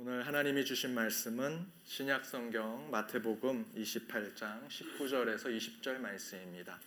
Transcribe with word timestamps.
오늘 0.00 0.24
하나님이 0.24 0.64
주신 0.64 0.94
말씀은 0.94 1.66
신약 1.82 2.24
성경 2.24 2.88
마태복음 2.88 3.72
28장 3.74 4.68
19절에서 4.68 5.46
20절 5.46 5.98
말씀입니다. 5.98 6.78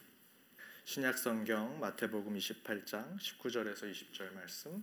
신약 0.85 1.17
성경 1.17 1.77
마태복음 1.81 2.37
28장 2.37 3.19
19절에서 3.19 3.91
20절 3.91 4.33
말씀 4.33 4.81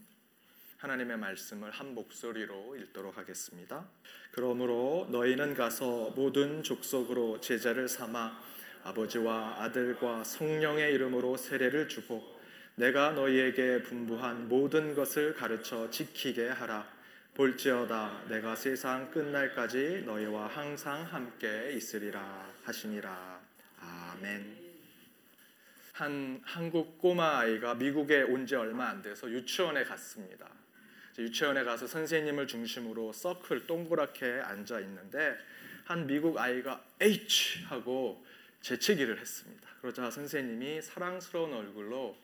하나님의 0.76 1.16
말씀을 1.16 1.70
한 1.70 1.94
목소리로 1.94 2.76
읽도록 2.76 3.16
하겠습니다. 3.16 3.88
그러므로 4.32 5.08
너희는 5.10 5.54
가서 5.54 6.10
모든 6.10 6.62
족속으로 6.62 7.40
제자를 7.40 7.88
삼아 7.88 8.38
아버지와 8.82 9.62
아들과 9.62 10.22
성령의 10.24 10.92
이름으로 10.92 11.38
세례를 11.38 11.88
주고 11.88 12.38
내가 12.74 13.12
너희에게 13.12 13.84
분부한 13.84 14.50
모든 14.50 14.94
것을 14.94 15.32
가르쳐 15.32 15.88
지키게 15.88 16.48
하라. 16.48 16.97
볼지어다 17.38 18.24
내가 18.28 18.56
세상 18.56 19.12
끝날까지 19.12 20.02
너희와 20.04 20.48
항상 20.48 21.04
함께 21.04 21.70
있으리라 21.72 22.50
하시니라. 22.64 23.40
아멘. 23.80 24.56
한 25.92 26.40
한국 26.42 26.98
꼬마 26.98 27.38
아이가 27.38 27.76
미국에 27.76 28.22
온 28.22 28.44
지 28.44 28.56
얼마 28.56 28.88
안 28.88 29.02
돼서 29.02 29.30
유치원에 29.30 29.84
갔습니다. 29.84 30.48
유치원에 31.16 31.62
가서 31.62 31.86
선생님을 31.86 32.48
중심으로 32.48 33.12
서클 33.12 33.68
동그랗게 33.68 34.40
앉아 34.42 34.80
있는데 34.80 35.36
한 35.84 36.08
미국 36.08 36.38
아이가 36.38 36.84
H 37.00 37.66
하고 37.66 38.26
재채기를 38.62 39.16
했습니다. 39.16 39.68
그러자 39.80 40.10
선생님이 40.10 40.82
사랑스러운 40.82 41.54
얼굴로 41.54 42.16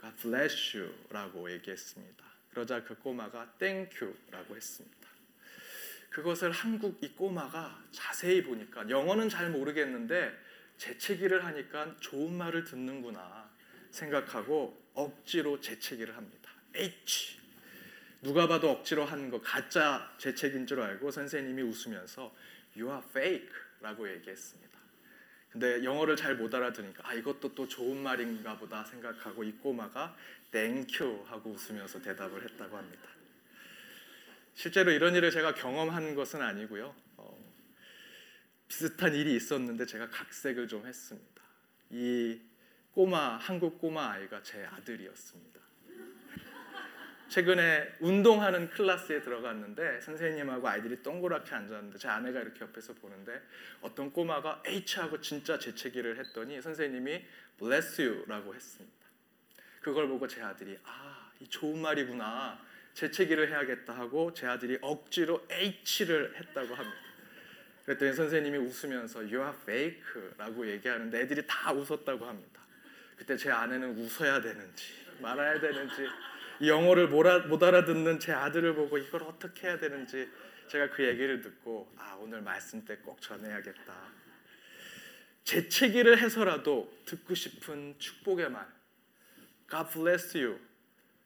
God 0.00 0.16
bless 0.22 0.76
you라고 0.76 1.50
얘기했습니다. 1.50 2.23
그러자 2.54 2.84
그 2.84 2.94
꼬마가 2.94 3.50
Thank 3.58 3.98
you라고 3.98 4.54
했습니다. 4.54 5.08
그것을 6.10 6.52
한국 6.52 7.02
이 7.02 7.08
꼬마가 7.08 7.82
자세히 7.90 8.44
보니까 8.44 8.88
영어는 8.88 9.28
잘 9.28 9.50
모르겠는데 9.50 10.32
재채기를 10.78 11.44
하니까 11.44 11.96
좋은 11.98 12.32
말을 12.32 12.62
듣는구나 12.62 13.50
생각하고 13.90 14.80
억지로 14.94 15.60
재채기를 15.60 16.16
합니다. 16.16 16.50
H 16.76 17.40
누가 18.22 18.46
봐도 18.46 18.70
억지로 18.70 19.04
한 19.04 19.30
거 19.30 19.40
가짜 19.40 20.14
재채기인 20.18 20.66
줄 20.68 20.80
알고 20.80 21.10
선생님이 21.10 21.62
웃으면서 21.62 22.34
You 22.76 22.88
are 22.90 23.02
fake라고 23.10 24.08
얘기했습니다. 24.14 24.78
근데 25.50 25.84
영어를 25.84 26.16
잘 26.16 26.36
못 26.36 26.52
알아들으니까 26.54 27.08
아 27.08 27.14
이것도 27.14 27.54
또 27.54 27.66
좋은 27.68 28.02
말인가 28.02 28.56
보다 28.56 28.84
생각하고 28.84 29.44
이 29.44 29.52
꼬마가 29.52 30.16
Thank 30.54 30.98
you 30.98 31.24
하고 31.26 31.50
웃으면서 31.50 32.00
대답을 32.00 32.44
했다고 32.44 32.76
합니다. 32.76 33.08
실제로 34.54 34.92
이런 34.92 35.16
일을 35.16 35.32
제가 35.32 35.52
경험한 35.54 36.14
것은 36.14 36.40
아니고요. 36.40 36.94
어, 37.16 37.52
비슷한 38.68 39.16
일이 39.16 39.34
있었는데 39.34 39.84
제가 39.84 40.10
각색을 40.10 40.68
좀 40.68 40.86
했습니다. 40.86 41.42
이 41.90 42.40
꼬마 42.92 43.36
한국 43.36 43.80
꼬마 43.80 44.12
아이가 44.12 44.40
제 44.44 44.64
아들이었습니다. 44.64 45.60
최근에 47.28 47.96
운동하는 47.98 48.70
클래스에 48.70 49.22
들어갔는데 49.22 50.02
선생님하고 50.02 50.68
아이들이 50.68 51.02
동그랗게 51.02 51.52
앉았는데 51.52 51.98
제 51.98 52.06
아내가 52.06 52.40
이렇게 52.40 52.60
옆에서 52.60 52.92
보는데 52.94 53.42
어떤 53.80 54.12
꼬마가 54.12 54.62
H하고 54.64 55.20
진짜 55.20 55.58
재채기를 55.58 56.16
했더니 56.20 56.62
선생님이 56.62 57.24
bless 57.58 58.00
you라고 58.00 58.54
했습니다. 58.54 59.03
그걸 59.84 60.08
보고 60.08 60.26
제 60.26 60.40
아들이 60.40 60.78
아, 60.82 61.30
이 61.40 61.46
좋은 61.46 61.78
말이구나. 61.82 62.58
재채기를 62.94 63.50
해야겠다 63.50 63.92
하고 63.92 64.32
제 64.32 64.46
아들이 64.46 64.78
억지로 64.80 65.46
H를 65.50 66.34
했다고 66.36 66.74
합니다. 66.74 66.98
그랬더니 67.84 68.14
선생님이 68.14 68.56
웃으면서 68.56 69.18
you 69.18 69.40
are 69.40 69.52
fake라고 69.62 70.66
얘기하는데 70.70 71.20
애들이 71.20 71.42
다 71.46 71.70
웃었다고 71.72 72.24
합니다. 72.24 72.62
그때 73.16 73.36
제 73.36 73.50
아내는 73.50 73.98
웃어야 73.98 74.40
되는지 74.40 74.84
말아야 75.20 75.60
되는지 75.60 76.08
영어를 76.62 77.08
못 77.08 77.62
알아듣는 77.62 78.20
제 78.20 78.32
아들을 78.32 78.74
보고 78.74 78.96
이걸 78.96 79.24
어떻게 79.24 79.66
해야 79.66 79.78
되는지 79.78 80.30
제가 80.68 80.88
그 80.90 81.04
얘기를 81.04 81.42
듣고 81.42 81.92
아 81.98 82.16
오늘 82.18 82.40
말씀 82.40 82.82
때 82.86 82.96
꼭 82.96 83.20
전해야겠다. 83.20 83.92
재채기를 85.44 86.18
해서라도 86.22 86.90
듣고 87.04 87.34
싶은 87.34 87.96
축복의 87.98 88.50
말 88.50 88.66
God 89.70 89.90
bless 89.92 90.36
you 90.36 90.58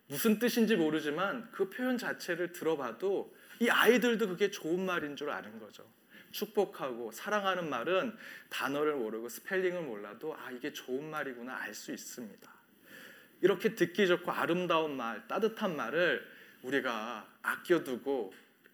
무슨 0.08 0.38
뜻인지 0.38 0.76
모르지만 0.76 1.50
그 1.52 1.68
표현 1.68 1.98
자체를 1.98 2.52
들어봐도 2.52 3.34
이 3.60 3.68
아이들도 3.68 4.28
그게 4.28 4.50
좋은 4.50 4.84
말인 4.84 5.16
줄 5.16 5.30
아는 5.30 5.58
거죠. 5.58 5.84
축복하고 6.30 7.12
사랑하는 7.12 7.68
말은 7.68 8.16
단어를 8.50 8.96
모르고 8.96 9.28
스펠링을 9.28 9.82
몰라도 9.82 10.34
아 10.36 10.50
이게 10.50 10.72
좋은 10.72 11.10
말이구나 11.10 11.56
알 11.56 11.74
수 11.74 11.92
있습니다. 11.92 12.58
이렇게 13.40 13.74
듣기 13.74 14.06
좋고 14.08 14.32
아름다운 14.32 14.96
말, 14.96 15.26
따뜻한 15.28 15.76
말을 15.76 16.26
우리가 16.62 17.26
아껴두고 17.42 18.32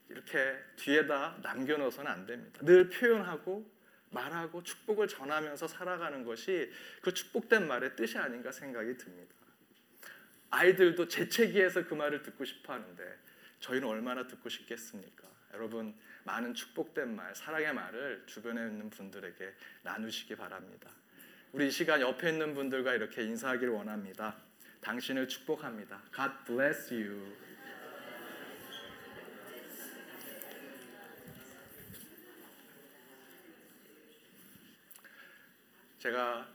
이렇게 0.09 0.57
뒤에다 0.77 1.39
남겨놓아서는 1.43 2.11
안 2.11 2.27
됩니다. 2.27 2.61
늘 2.63 2.89
표현하고 2.89 3.69
말하고 4.11 4.63
축복을 4.63 5.09
전하면서 5.09 5.67
살아가는 5.67 6.25
것이 6.25 6.71
그 7.03 7.13
축복된 7.13 7.67
말의 7.67 7.97
뜻이 7.97 8.17
아닌가 8.17 8.53
생각이 8.53 8.97
듭니다. 8.97 9.35
아이들도 10.55 11.09
재채기해서 11.09 11.87
그 11.87 11.95
말을 11.95 12.23
듣고 12.23 12.45
싶어 12.45 12.75
하는데 12.75 13.03
저희는 13.59 13.89
얼마나 13.89 14.27
듣고 14.27 14.49
싶겠습니까? 14.49 15.29
여러분 15.53 15.95
많은 16.23 16.55
축복된 16.55 17.15
말, 17.15 17.35
사랑의 17.35 17.75
말을 17.75 18.23
주변에 18.27 18.61
있는 18.69 18.89
분들에게 18.89 19.53
나누시기 19.83 20.37
바랍니다. 20.37 20.91
우리 21.53 21.69
이 21.69 21.71
시간 21.71 22.01
옆에 22.01 22.31
있는 22.31 22.55
분들과 22.55 22.95
이렇게 22.95 23.25
인사하기를 23.25 23.73
원합니다. 23.73 24.37
당신을 24.81 25.27
축복합니다. 25.27 26.01
God 26.15 26.33
bless 26.47 26.95
you. 26.95 27.37
제가 35.99 36.49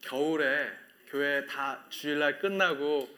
겨울에 0.00 0.70
교회 1.08 1.44
다 1.46 1.84
주일날 1.88 2.38
끝나고 2.38 3.17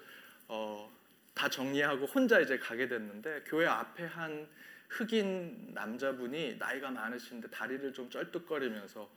어, 0.52 0.92
다 1.32 1.48
정리하고 1.48 2.06
혼자 2.06 2.40
이제 2.40 2.58
가게 2.58 2.88
됐는데 2.88 3.44
교회 3.46 3.66
앞에 3.66 4.04
한 4.04 4.48
흑인 4.88 5.70
남자분이 5.72 6.56
나이가 6.56 6.90
많으신데 6.90 7.50
다리를 7.50 7.92
좀 7.92 8.10
쩔뚝거리면서 8.10 9.08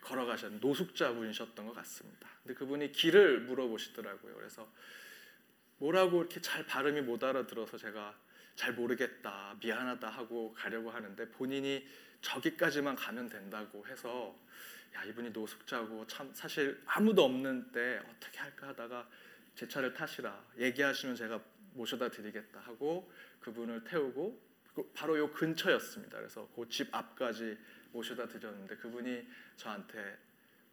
걸어가셨 0.00 0.54
노숙자분이셨던 0.54 1.66
것 1.66 1.74
같습니다. 1.74 2.28
근데 2.42 2.54
그분이 2.54 2.92
길을 2.92 3.40
물어보시더라고요. 3.40 4.34
그래서 4.34 4.66
뭐라고 5.76 6.20
이렇게 6.20 6.40
잘 6.40 6.64
발음이 6.64 7.02
못 7.02 7.22
알아들어서 7.22 7.76
제가 7.76 8.14
잘 8.54 8.72
모르겠다, 8.72 9.56
미안하다 9.60 10.08
하고 10.08 10.54
가려고 10.54 10.90
하는데 10.90 11.28
본인이 11.28 11.86
저기까지만 12.22 12.96
가면 12.96 13.28
된다고 13.28 13.86
해서 13.86 14.34
야 14.94 15.04
이분이 15.04 15.30
노숙자고 15.30 16.06
참 16.06 16.30
사실 16.32 16.80
아무도 16.86 17.24
없는 17.24 17.70
때 17.70 18.00
어떻게 18.08 18.38
할까 18.38 18.68
하다가 18.68 19.06
제 19.60 19.68
차를 19.68 19.92
타시라 19.92 20.42
얘기하시면 20.56 21.16
제가 21.16 21.38
모셔다 21.74 22.08
드리겠다 22.08 22.60
하고 22.60 23.12
그분을 23.40 23.84
태우고 23.84 24.40
바로 24.94 25.18
요 25.18 25.30
근처였습니다. 25.30 26.16
그래서 26.16 26.48
그 26.56 26.66
집 26.70 26.88
앞까지 26.94 27.58
모셔다 27.92 28.26
드렸는데 28.26 28.76
그분이 28.76 29.28
저한테 29.58 30.16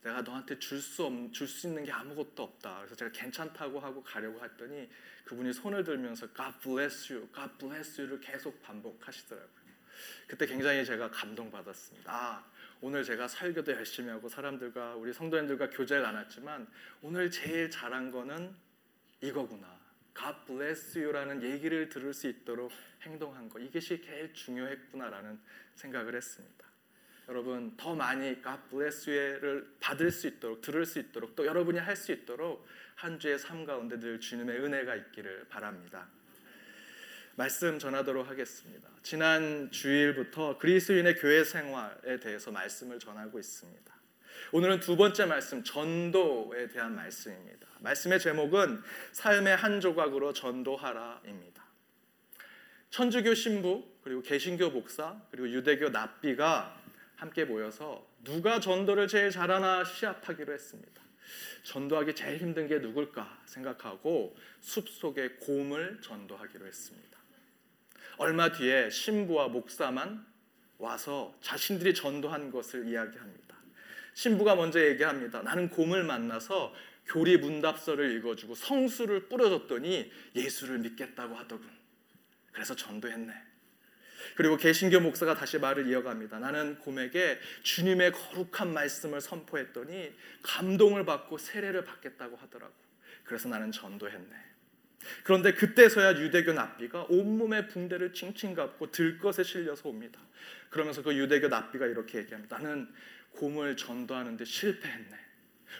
내가 0.03 0.21
너한테 0.21 0.57
줄 0.59 0.79
수 0.79 1.03
줄 1.33 1.47
수 1.49 1.67
있는 1.67 1.83
게 1.83 1.91
아무것도 1.91 2.41
없다. 2.41 2.77
그래서 2.77 2.95
제가 2.95 3.11
괜찮다고 3.11 3.77
하고 3.81 4.01
가려고 4.01 4.41
했더니 4.41 4.89
그분이 5.25 5.51
손을 5.51 5.83
들면서 5.83 6.25
God 6.33 6.57
bless 6.61 7.11
you, 7.11 7.27
God 7.35 7.51
bless 7.57 7.99
you를 7.99 8.21
계속 8.21 8.61
반복하시더라고요. 8.61 9.67
그때 10.27 10.45
굉장히 10.45 10.85
제가 10.85 11.11
감동받았습니다. 11.11 12.09
아, 12.09 12.45
오늘 12.79 13.03
제가 13.03 13.27
설교도 13.27 13.69
열심히 13.73 14.11
하고 14.11 14.29
사람들과 14.29 14.95
우리 14.95 15.11
성도님들과 15.11 15.71
교제를 15.71 16.03
나눴지만 16.03 16.65
오늘 17.01 17.29
제일 17.29 17.69
잘한 17.69 18.11
거는 18.11 18.65
이거구나. 19.21 19.77
God 20.15 20.37
bless 20.47 20.97
you라는 20.97 21.43
얘기를 21.43 21.89
들을 21.89 22.13
수 22.13 22.27
있도록 22.27 22.71
행동한 23.03 23.47
거 23.49 23.59
이것이 23.59 24.01
제일 24.01 24.33
중요했구나라는 24.33 25.39
생각을 25.75 26.15
했습니다. 26.15 26.65
여러분 27.29 27.75
더 27.77 27.93
많이 27.93 28.41
God 28.41 28.61
bless 28.69 29.09
you를 29.09 29.75
받을 29.79 30.11
수 30.11 30.27
있도록 30.27 30.61
들을 30.61 30.85
수 30.85 30.99
있도록 30.99 31.35
또 31.35 31.45
여러분이 31.45 31.77
할 31.77 31.95
수 31.95 32.11
있도록 32.11 32.65
한 32.95 33.19
주의 33.19 33.37
삶 33.37 33.65
가운데 33.65 33.99
늘 33.99 34.19
주님의 34.19 34.59
은혜가 34.59 34.95
있기를 34.95 35.47
바랍니다. 35.49 36.07
말씀 37.35 37.77
전하도록 37.77 38.27
하겠습니다. 38.27 38.89
지난 39.03 39.69
주일부터 39.69 40.57
그리스인의 40.57 41.15
교회 41.17 41.43
생활에 41.43 42.19
대해서 42.19 42.49
말씀을 42.49 42.97
전하고 42.97 43.37
있습니다. 43.37 43.96
오늘은 44.51 44.79
두 44.79 44.95
번째 44.95 45.25
말씀 45.25 45.63
전도에 45.63 46.67
대한 46.69 46.95
말씀입니다. 46.95 47.67
말씀의 47.79 48.19
제목은 48.19 48.81
삶의 49.11 49.55
한 49.55 49.79
조각으로 49.79 50.33
전도하라입니다. 50.33 51.65
천주교 52.89 53.33
신부 53.33 53.85
그리고 54.01 54.21
개신교 54.21 54.69
목사 54.69 55.19
그리고 55.31 55.49
유대교 55.49 55.89
납비가 55.89 56.81
함께 57.15 57.45
모여서 57.45 58.07
누가 58.23 58.59
전도를 58.59 59.07
제일 59.07 59.31
잘하나 59.31 59.83
시합하기로 59.83 60.53
했습니다. 60.53 61.01
전도하기 61.63 62.15
제일 62.15 62.39
힘든 62.39 62.67
게 62.67 62.79
누굴까 62.79 63.43
생각하고 63.45 64.35
숲 64.61 64.87
속에 64.87 65.29
곰을 65.41 65.99
전도하기로 66.01 66.65
했습니다. 66.65 67.17
얼마 68.17 68.51
뒤에 68.51 68.89
신부와 68.89 69.49
목사만 69.49 70.25
와서 70.77 71.35
자신들이 71.41 71.93
전도한 71.93 72.51
것을 72.51 72.87
이야기합니다. 72.87 73.46
신부가 74.17 74.55
먼저 74.55 74.83
얘기합니다. 74.83 75.43
나는 75.43 75.69
곰을 75.69 76.03
만나서 76.03 76.73
교리 77.05 77.37
문답서를 77.37 78.17
읽어주고 78.17 78.55
성수를 78.55 79.29
뿌려줬더니 79.29 80.11
예수를 80.35 80.79
믿겠다고 80.79 81.35
하더군. 81.35 81.69
그래서 82.51 82.75
전도했네. 82.75 83.31
그리고 84.35 84.57
개신교 84.57 85.01
목사가 85.01 85.35
다시 85.35 85.59
말을 85.59 85.87
이어갑니다. 85.87 86.39
나는 86.39 86.79
곰에게 86.79 87.37
주님의 87.61 88.11
거룩한 88.11 88.73
말씀을 88.73 89.21
선포했더니 89.21 90.11
감동을 90.41 91.05
받고 91.05 91.37
세례를 91.37 91.83
받겠다고 91.83 92.37
하더라고. 92.37 92.73
그래서 93.23 93.47
나는 93.49 93.71
전도했네. 93.71 94.35
그런데 95.25 95.53
그때서야 95.53 96.19
유대교 96.19 96.53
납비가 96.53 97.05
온몸에 97.09 97.67
붕대를 97.67 98.13
칭칭 98.13 98.55
감고 98.55 98.89
들것에 98.91 99.43
실려서 99.43 99.89
옵니다. 99.89 100.19
그러면서 100.71 101.03
그 101.03 101.15
유대교 101.15 101.49
납비가 101.49 101.85
이렇게 101.85 102.17
얘기합니다. 102.17 102.57
나는 102.57 102.91
곰을 103.37 103.77
전도하는데 103.77 104.43
실패했네. 104.43 105.17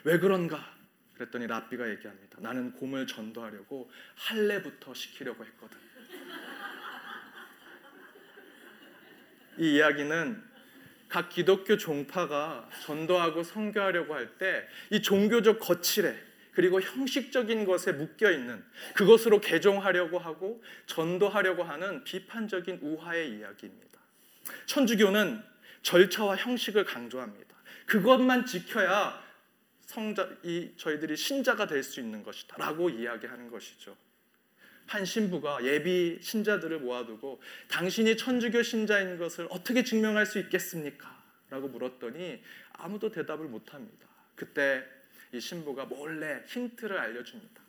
왜 0.06 0.20
그런가? 0.20 0.76
그랬더니 1.16 1.48
랍비가 1.48 1.90
얘기합니다. 1.90 2.38
나는 2.40 2.72
곰을 2.74 3.08
전도하려고 3.08 3.90
할례부터 4.16 4.94
시키려고 4.94 5.44
했거든. 5.44 5.78
이 9.58 9.76
이야기는 9.76 10.44
각 11.10 11.30
기독교 11.30 11.78
종파가 11.78 12.70
전도하고 12.84 13.44
선교하려고 13.44 14.14
할 14.14 14.38
때 14.38 14.68
이 14.92 15.02
종교적 15.02 15.60
거칠에 15.60 16.16
그리고 16.52 16.82
형식적인 16.82 17.66
것에 17.66 17.94
묶여 17.94 18.32
있는 18.32 18.64
그것으로 18.94 19.40
개종하려고 19.42 20.20
하고 20.20 20.64
전도하려고 20.86 21.64
하는 21.64 22.04
비판적인 22.04 22.80
우화의 22.82 23.32
이야기입니다. 23.38 24.00
천주교는 24.66 25.44
절차와 25.82 26.36
형식을 26.36 26.84
강조합니다. 26.84 27.47
그것만 27.88 28.46
지켜야 28.46 29.26
성자 29.88 30.30
이 30.44 30.74
저희들이 30.76 31.16
신자가 31.16 31.66
될 31.66 31.82
수 31.84 32.00
있는 32.00 32.22
것이다라고 32.22 32.90
이야기하는 32.90 33.50
것이죠. 33.50 33.96
한 34.86 35.04
신부가 35.06 35.64
예비 35.64 36.20
신자들을 36.22 36.80
모아두고 36.80 37.42
당신이 37.70 38.18
천주교 38.18 38.64
신자인 38.64 39.18
것을 39.18 39.48
어떻게 39.50 39.84
증명할 39.84 40.26
수 40.26 40.40
있겠습니까? 40.40 41.18
라고 41.50 41.68
물었더니 41.70 42.44
아무도 42.74 43.10
대답을 43.10 43.48
못 43.48 43.74
합니다. 43.74 44.08
그때 44.36 44.84
이 45.34 45.40
신부가 45.40 45.86
몰래 45.86 46.44
힌트를 46.46 46.98
알려줍니다. 46.98 47.62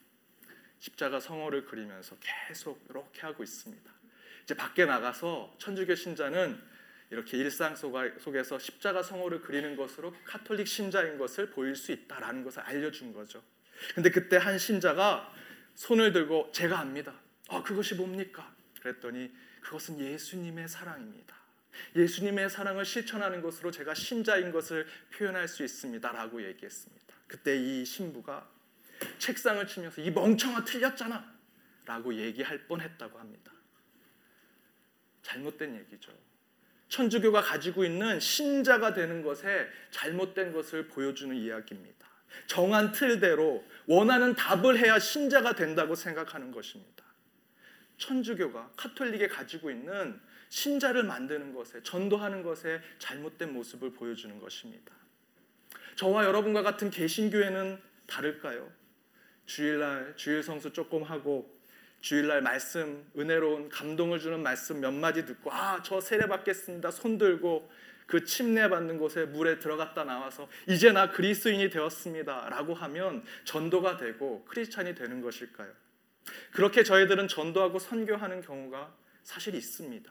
십자가 0.80 1.18
성호를 1.18 1.64
그리면서 1.64 2.16
계속 2.20 2.84
이렇게 2.90 3.20
하고 3.22 3.42
있습니다. 3.42 3.90
이제 4.44 4.54
밖에 4.54 4.84
나가서 4.84 5.56
천주교 5.58 5.94
신자는 5.94 6.60
이렇게 7.10 7.38
일상 7.38 7.74
속에서 7.74 8.58
십자가 8.58 9.02
성호를 9.02 9.40
그리는 9.40 9.76
것으로 9.76 10.14
카톨릭 10.24 10.68
신자인 10.68 11.18
것을 11.18 11.50
보일 11.50 11.74
수 11.74 11.92
있다라는 11.92 12.44
것을 12.44 12.62
알려준 12.62 13.12
거죠. 13.12 13.42
근데 13.94 14.10
그때 14.10 14.36
한 14.36 14.58
신자가 14.58 15.32
손을 15.74 16.12
들고 16.12 16.50
제가 16.52 16.80
압니다. 16.80 17.14
아, 17.48 17.62
그것이 17.62 17.94
뭡니까? 17.94 18.54
그랬더니 18.80 19.32
그것은 19.60 19.98
예수님의 20.00 20.68
사랑입니다. 20.68 21.36
예수님의 21.94 22.50
사랑을 22.50 22.84
실천하는 22.84 23.40
것으로 23.40 23.70
제가 23.70 23.94
신자인 23.94 24.50
것을 24.50 24.86
표현할 25.14 25.48
수 25.48 25.64
있습니다라고 25.64 26.44
얘기했습니다. 26.44 27.14
그때 27.26 27.56
이 27.56 27.84
신부가 27.84 28.50
책상을 29.18 29.64
치면서 29.66 30.00
이 30.02 30.10
멍청아 30.10 30.64
틀렸잖아 30.64 31.38
라고 31.86 32.14
얘기할 32.14 32.66
뻔했다고 32.66 33.18
합니다. 33.18 33.52
잘못된 35.22 35.76
얘기죠. 35.76 36.12
천주교가 36.88 37.42
가지고 37.42 37.84
있는 37.84 38.18
신자가 38.18 38.94
되는 38.94 39.22
것에 39.22 39.68
잘못된 39.90 40.52
것을 40.52 40.88
보여주는 40.88 41.34
이야기입니다. 41.34 42.08
정한 42.46 42.92
틀대로 42.92 43.64
원하는 43.86 44.34
답을 44.34 44.78
해야 44.78 44.98
신자가 44.98 45.54
된다고 45.54 45.94
생각하는 45.94 46.50
것입니다. 46.50 47.04
천주교가 47.98 48.72
카톨릭에 48.76 49.28
가지고 49.28 49.70
있는 49.70 50.20
신자를 50.48 51.02
만드는 51.02 51.52
것에 51.52 51.82
전도하는 51.82 52.42
것에 52.42 52.80
잘못된 52.98 53.52
모습을 53.52 53.92
보여주는 53.92 54.38
것입니다. 54.38 54.94
저와 55.96 56.24
여러분과 56.24 56.62
같은 56.62 56.90
개신교회는 56.90 57.80
다를까요? 58.06 58.72
주일날 59.46 60.14
주일 60.16 60.42
성수 60.42 60.72
조금 60.72 61.02
하고 61.02 61.57
주일날 62.00 62.42
말씀 62.42 63.04
은혜로운 63.16 63.68
감동을 63.68 64.18
주는 64.20 64.40
말씀 64.42 64.80
몇 64.80 64.92
마디 64.92 65.26
듣고 65.26 65.52
아 65.52 65.82
저 65.82 66.00
세례 66.00 66.26
받겠습니다 66.26 66.90
손 66.90 67.18
들고 67.18 67.70
그 68.06 68.24
침례 68.24 68.68
받는 68.68 68.98
곳에 68.98 69.26
물에 69.26 69.58
들어갔다 69.58 70.04
나와서 70.04 70.48
이제 70.66 70.92
나 70.92 71.10
그리스인이 71.10 71.68
되었습니다 71.70 72.48
라고 72.48 72.74
하면 72.74 73.22
전도가 73.44 73.96
되고 73.96 74.44
크리스찬이 74.46 74.94
되는 74.94 75.20
것일까요? 75.20 75.70
그렇게 76.52 76.82
저희들은 76.82 77.28
전도하고 77.28 77.78
선교하는 77.78 78.42
경우가 78.42 78.94
사실 79.22 79.54
있습니다. 79.54 80.10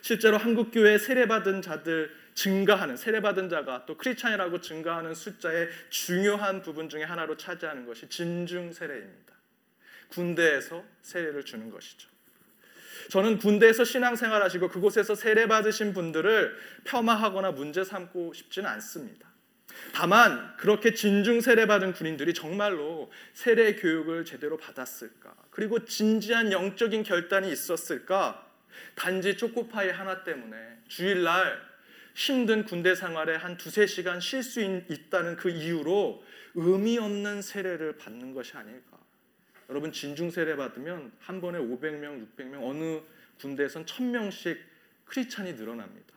실제로 0.00 0.36
한국 0.36 0.70
교회 0.70 0.98
세례 0.98 1.26
받은 1.26 1.62
자들 1.62 2.14
증가하는 2.34 2.96
세례 2.96 3.20
받은 3.20 3.48
자가 3.48 3.86
또 3.86 3.96
크리스찬이라고 3.96 4.60
증가하는 4.60 5.14
숫자의 5.14 5.68
중요한 5.90 6.62
부분 6.62 6.88
중에 6.88 7.04
하나로 7.04 7.36
차지하는 7.36 7.86
것이 7.86 8.08
진중 8.08 8.72
세례입니다. 8.72 9.35
군대에서 10.08 10.84
세례를 11.02 11.44
주는 11.44 11.70
것이죠. 11.70 12.08
저는 13.10 13.38
군대에서 13.38 13.84
신앙생활 13.84 14.42
하시고 14.42 14.68
그곳에서 14.68 15.14
세례 15.14 15.46
받으신 15.46 15.92
분들을 15.92 16.56
폄하하거나 16.84 17.52
문제 17.52 17.84
삼고 17.84 18.32
싶지는 18.32 18.68
않습니다. 18.70 19.28
다만 19.92 20.56
그렇게 20.56 20.94
진중 20.94 21.40
세례 21.40 21.66
받은 21.66 21.92
군인들이 21.92 22.34
정말로 22.34 23.10
세례 23.34 23.76
교육을 23.76 24.24
제대로 24.24 24.56
받았을까? 24.56 25.34
그리고 25.50 25.84
진지한 25.84 26.52
영적인 26.52 27.02
결단이 27.02 27.50
있었을까? 27.50 28.46
단지 28.94 29.36
초코파이 29.36 29.90
하나 29.90 30.24
때문에 30.24 30.56
주일날 30.88 31.60
힘든 32.14 32.64
군대 32.64 32.94
생활에 32.94 33.36
한 33.36 33.56
두세 33.56 33.86
시간 33.86 34.20
쉴 34.20 34.42
수 34.42 34.60
있다는 34.60 35.36
그 35.36 35.50
이유로 35.50 36.24
의미 36.54 36.98
없는 36.98 37.42
세례를 37.42 37.98
받는 37.98 38.32
것이 38.32 38.56
아닐까? 38.56 38.95
여러분 39.68 39.92
진중 39.92 40.30
세례 40.30 40.56
받으면 40.56 41.12
한 41.18 41.40
번에 41.40 41.58
500명, 41.58 42.26
600명 42.36 42.62
어느 42.62 43.00
군대에선 43.40 43.84
1000명씩 43.84 44.58
크리스찬이 45.04 45.54
늘어납니다. 45.54 46.14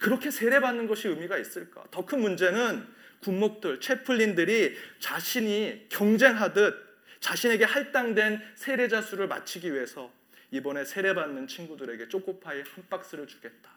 그렇게 0.00 0.30
세례 0.30 0.60
받는 0.60 0.86
것이 0.86 1.08
의미가 1.08 1.38
있을까? 1.38 1.84
더 1.90 2.04
큰 2.04 2.20
문제는 2.20 2.86
군목들, 3.20 3.80
채플린들이 3.80 4.76
자신이 4.98 5.86
경쟁하듯 5.90 6.74
자신에게 7.20 7.64
할당된 7.64 8.40
세례자 8.54 9.02
수를 9.02 9.28
맞추기 9.28 9.72
위해서 9.72 10.10
이번에 10.50 10.84
세례 10.84 11.14
받는 11.14 11.46
친구들에게 11.46 12.08
초코파이 12.08 12.62
한 12.62 12.84
박스를 12.88 13.26
주겠다. 13.26 13.70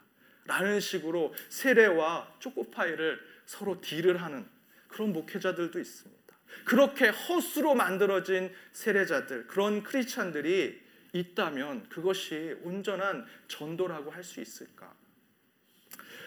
라는 0.45 0.79
식으로 0.79 1.33
세례와 1.49 2.35
초코파이를 2.39 3.19
서로 3.45 3.79
딜을 3.79 4.21
하는 4.21 4.45
그런 4.87 5.13
목회자들도 5.13 5.79
있습니다. 5.79 6.22
그렇게 6.65 7.07
허수로 7.09 7.75
만들어진 7.75 8.53
세례자들, 8.71 9.47
그런 9.47 9.83
크리스찬들이 9.83 10.81
있다면 11.13 11.89
그것이 11.89 12.55
온전한 12.63 13.25
전도라고 13.47 14.11
할 14.11 14.23
수 14.23 14.41
있을까? 14.41 14.93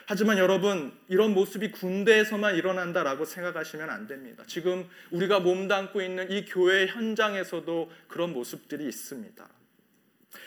하지만 0.08 0.38
여러분, 0.38 0.96
이런 1.08 1.34
모습이 1.34 1.72
군대에서만 1.72 2.54
일어난다라고 2.54 3.24
생각하시면 3.24 3.90
안 3.90 4.06
됩니다. 4.06 4.44
지금 4.46 4.88
우리가 5.10 5.40
몸담고 5.40 6.00
있는 6.00 6.30
이 6.30 6.44
교회 6.44 6.86
현장에서도 6.86 7.90
그런 8.06 8.32
모습들이 8.32 8.86
있습니다. 8.86 9.48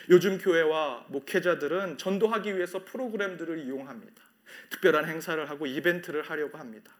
요즘 0.08 0.38
교회와 0.38 1.04
목회자들은 1.08 1.98
전도하기 1.98 2.56
위해서 2.56 2.84
프로그램들을 2.86 3.58
이용합니다. 3.66 4.22
특별한 4.70 5.06
행사를 5.06 5.50
하고 5.50 5.66
이벤트를 5.66 6.22
하려고 6.22 6.56
합니다. 6.56 6.92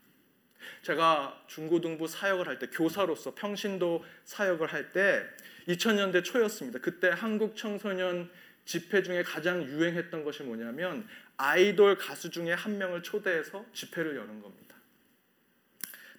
제가 0.83 1.45
중고등부 1.47 2.07
사역을 2.09 2.47
할 2.49 2.59
때 2.59 2.67
교사로서 2.69 3.35
평신도 3.35 4.05
사역을 4.25 4.73
할 4.73 4.93
때 4.93 5.25
2000년대 5.69 6.25
초였습니다. 6.25 6.79
그때 6.81 7.09
한국 7.09 7.57
청소년 7.57 8.31
집회 8.65 9.03
중에 9.03 9.23
가장 9.23 9.63
유행했던 9.63 10.25
것이 10.25 10.43
뭐냐면 10.43 11.07
아이돌 11.37 11.97
가수 11.97 12.31
중에 12.31 12.53
한 12.53 12.79
명을 12.79 13.03
초대해서 13.03 13.65
집회를 13.73 14.17
여는 14.17 14.41
겁니다. 14.41 14.77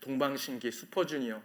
동방신기, 0.01 0.71
슈퍼주니어 0.71 1.41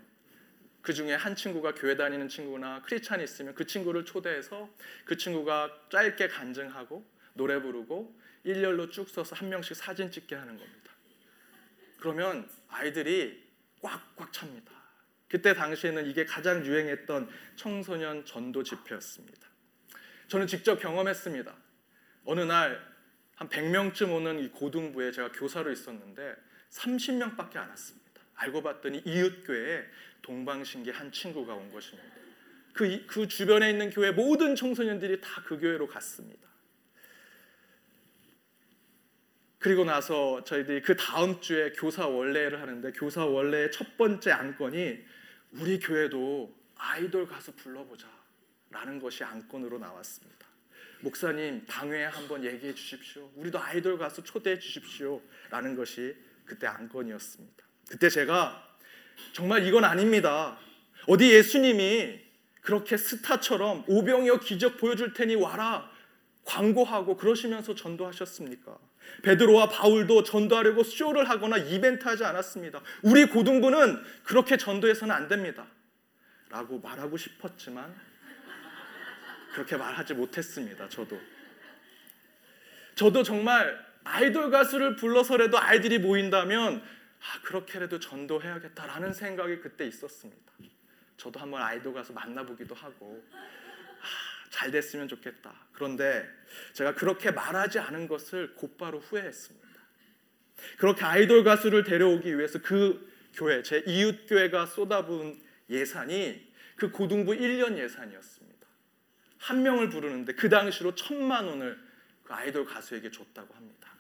그 0.83 0.95
중에 0.95 1.15
한 1.15 1.35
친구가 1.35 1.75
교회 1.75 1.97
다니는 1.97 2.29
친구나 2.29 2.81
크리스찬이 2.83 3.25
있으면 3.25 3.55
그 3.55 3.67
친구를 3.67 4.05
초대해서 4.05 4.71
그 5.05 5.17
친구가 5.17 5.89
짧게 5.91 6.29
간증하고 6.29 7.05
노래 7.35 7.61
부르고 7.61 8.15
일렬로 8.45 8.91
쭉 8.91 9.09
서서 9.09 9.35
한 9.35 9.49
명씩 9.49 9.77
사진 9.77 10.11
찍게 10.11 10.37
하는 10.37 10.57
겁니다. 10.57 10.86
그러면 12.07 12.49
아이들이 12.69 13.45
꽉꽉 13.83 14.33
찹니다. 14.33 14.71
그때 15.29 15.55
당시에는 15.55 16.07
이게 16.07 16.25
가장 16.25 16.65
유행했던 16.65 17.29
청소년 17.57 18.25
전도 18.25 18.63
집회였습니다. 18.63 19.49
저는 20.29 20.47
직접 20.47 20.79
경험했습니다. 20.79 21.53
어느 22.25 22.41
날 22.41 22.97
한 23.37 23.51
100명쯤 23.51 24.15
오는 24.15 24.39
이 24.39 24.49
고등부에 24.49 25.13
제가 25.13 25.31
교사로 25.33 25.71
있었는데 25.71 26.35
30명밖에 26.71 27.57
안 27.57 27.69
왔습니다. 27.69 28.23
알고 28.35 28.63
봤더니 28.63 29.03
이웃교회에 29.05 29.85
동방신기 30.23 30.91
한 30.91 31.13
친구가 31.13 31.55
온 31.55 31.71
것입니다. 31.71 32.09
그, 32.73 33.05
그 33.07 33.29
주변에 33.29 33.71
있는 33.71 33.91
교회 33.91 34.11
모든 34.11 34.55
청소년들이 34.55 35.21
다 35.21 35.43
그 35.45 35.59
교회로 35.59 35.87
갔습니다. 35.87 36.46
그리고 39.67 39.83
나서 39.83 40.45
저희들이 40.45 40.81
그 40.81 40.95
다음 40.95 41.41
주에 41.41 41.73
교사 41.73 42.07
원래를 42.07 42.63
하는데 42.63 42.93
교사 42.93 43.27
원래의 43.27 43.73
첫 43.73 43.97
번째 43.97 44.31
안건이 44.31 45.05
우리 45.55 45.81
교회도 45.81 46.55
아이돌 46.77 47.27
가수 47.27 47.51
불러보자 47.51 48.07
라는 48.71 49.01
것이 49.01 49.25
안건으로 49.25 49.81
나왔습니다. 49.81 50.47
목사님 51.01 51.67
당회에 51.67 52.05
한번 52.05 52.45
얘기해 52.45 52.77
주십시오. 52.77 53.29
우리도 53.35 53.59
아이돌 53.59 53.99
가수 53.99 54.23
초대해 54.23 54.57
주십시오. 54.57 55.21
라는 55.51 55.75
것이 55.75 56.15
그때 56.45 56.69
안건이었습니다. 56.69 57.65
그때 57.91 58.09
제가 58.09 58.65
정말 59.33 59.67
이건 59.67 59.83
아닙니다. 59.83 60.61
어디 61.09 61.33
예수님이 61.33 62.21
그렇게 62.61 62.97
스타처럼 62.97 63.83
오병이어 63.89 64.39
기적 64.39 64.77
보여줄 64.77 65.13
테니 65.13 65.35
와라 65.35 65.91
광고하고 66.45 67.17
그러시면서 67.17 67.75
전도하셨습니까? 67.75 68.79
베드로와 69.23 69.69
바울도 69.69 70.23
전도하려고 70.23 70.83
쇼를 70.83 71.29
하거나 71.29 71.57
이벤트 71.57 72.07
하지 72.07 72.25
않았습니다. 72.25 72.81
우리 73.03 73.27
고등부는 73.27 74.03
그렇게 74.25 74.57
전도해서는 74.57 75.15
안 75.15 75.29
됩니다. 75.29 75.67
라고 76.49 76.79
말하고 76.79 77.17
싶었지만 77.17 77.95
그렇게 79.53 79.77
말하지 79.77 80.15
못했습니다. 80.15 80.89
저도. 80.89 81.19
저도 82.95 83.23
정말 83.23 83.85
아이돌 84.05 84.51
가수를 84.51 84.97
불러서라도 84.97 85.59
아이들이 85.59 85.99
모인다면 85.99 86.77
아, 86.77 87.43
그렇게라도 87.43 87.99
전도해야겠다라는 87.99 89.13
생각이 89.13 89.59
그때 89.59 89.87
있었습니다. 89.87 90.53
저도 91.17 91.41
한번 91.41 91.63
아이돌 91.63 91.95
가수 91.95 92.13
만나보기도 92.13 92.75
하고 92.75 93.23
아, 93.33 93.66
잘 94.57 94.71
됐으면 94.71 95.07
좋겠다. 95.07 95.53
그런데 95.73 96.27
제가 96.73 96.95
그렇게 96.95 97.31
말하지 97.31 97.79
않은 97.79 98.09
것을 98.09 98.55
곧바로 98.55 99.01
후회했습니다. 99.01 99.67
그렇게 100.79 101.05
아이돌 101.05 101.45
가수를 101.45 101.85
데려오기 101.85 102.39
위해서 102.39 102.59
그 102.63 103.13
교회, 103.35 103.63
제 103.63 103.83
이웃 103.87 104.27
교회가 104.27 104.65
쏟아부은 104.65 105.39
예산이 105.69 106.53
그 106.75 106.91
고등부 106.91 107.33
1년 107.33 107.77
예산이었습니다. 107.77 108.67
한 109.37 109.63
명을 109.63 109.91
부르는데 109.91 110.33
그 110.33 110.49
당시로 110.49 110.95
천만 110.95 111.45
원을 111.45 111.79
그 112.25 112.33
아이돌 112.33 112.65
가수에게 112.65 113.11
줬다고 113.11 113.55
합니다. 113.55 113.91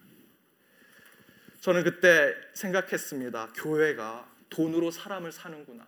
저는 1.61 1.85
그때 1.85 2.35
생각했습니다. 2.55 3.53
교회가 3.57 4.27
돈으로 4.49 4.91
사람을 4.91 5.33
사는구나. 5.33 5.87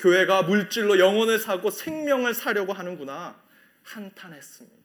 교회가 0.00 0.42
물질로 0.42 0.98
영혼을 0.98 1.38
사고 1.38 1.70
생명을 1.70 2.34
사려고 2.34 2.74
하는구나. 2.74 3.39
한탄했습니다. 3.82 4.80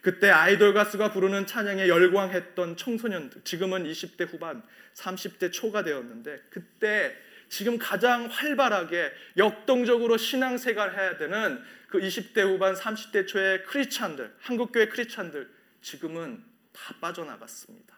그때 0.00 0.30
아이돌 0.30 0.72
가수가 0.72 1.12
부르는 1.12 1.46
찬양에 1.46 1.88
열광했던 1.88 2.76
청소년들, 2.76 3.42
지금은 3.42 3.84
20대 3.84 4.30
후반, 4.30 4.62
30대 4.94 5.52
초가 5.52 5.82
되었는데 5.82 6.42
그때 6.50 7.16
지금 7.48 7.78
가장 7.78 8.26
활발하게 8.26 9.12
역동적으로 9.36 10.16
신앙생활 10.16 10.96
해야 10.96 11.16
되는 11.16 11.62
그 11.88 11.98
20대 11.98 12.40
후반, 12.42 12.74
30대 12.74 13.26
초의 13.26 13.64
크리스찬들, 13.64 14.34
한국교회 14.40 14.88
크리스찬들 14.88 15.50
지금은 15.82 16.44
다 16.72 16.94
빠져나갔습니다. 17.00 17.96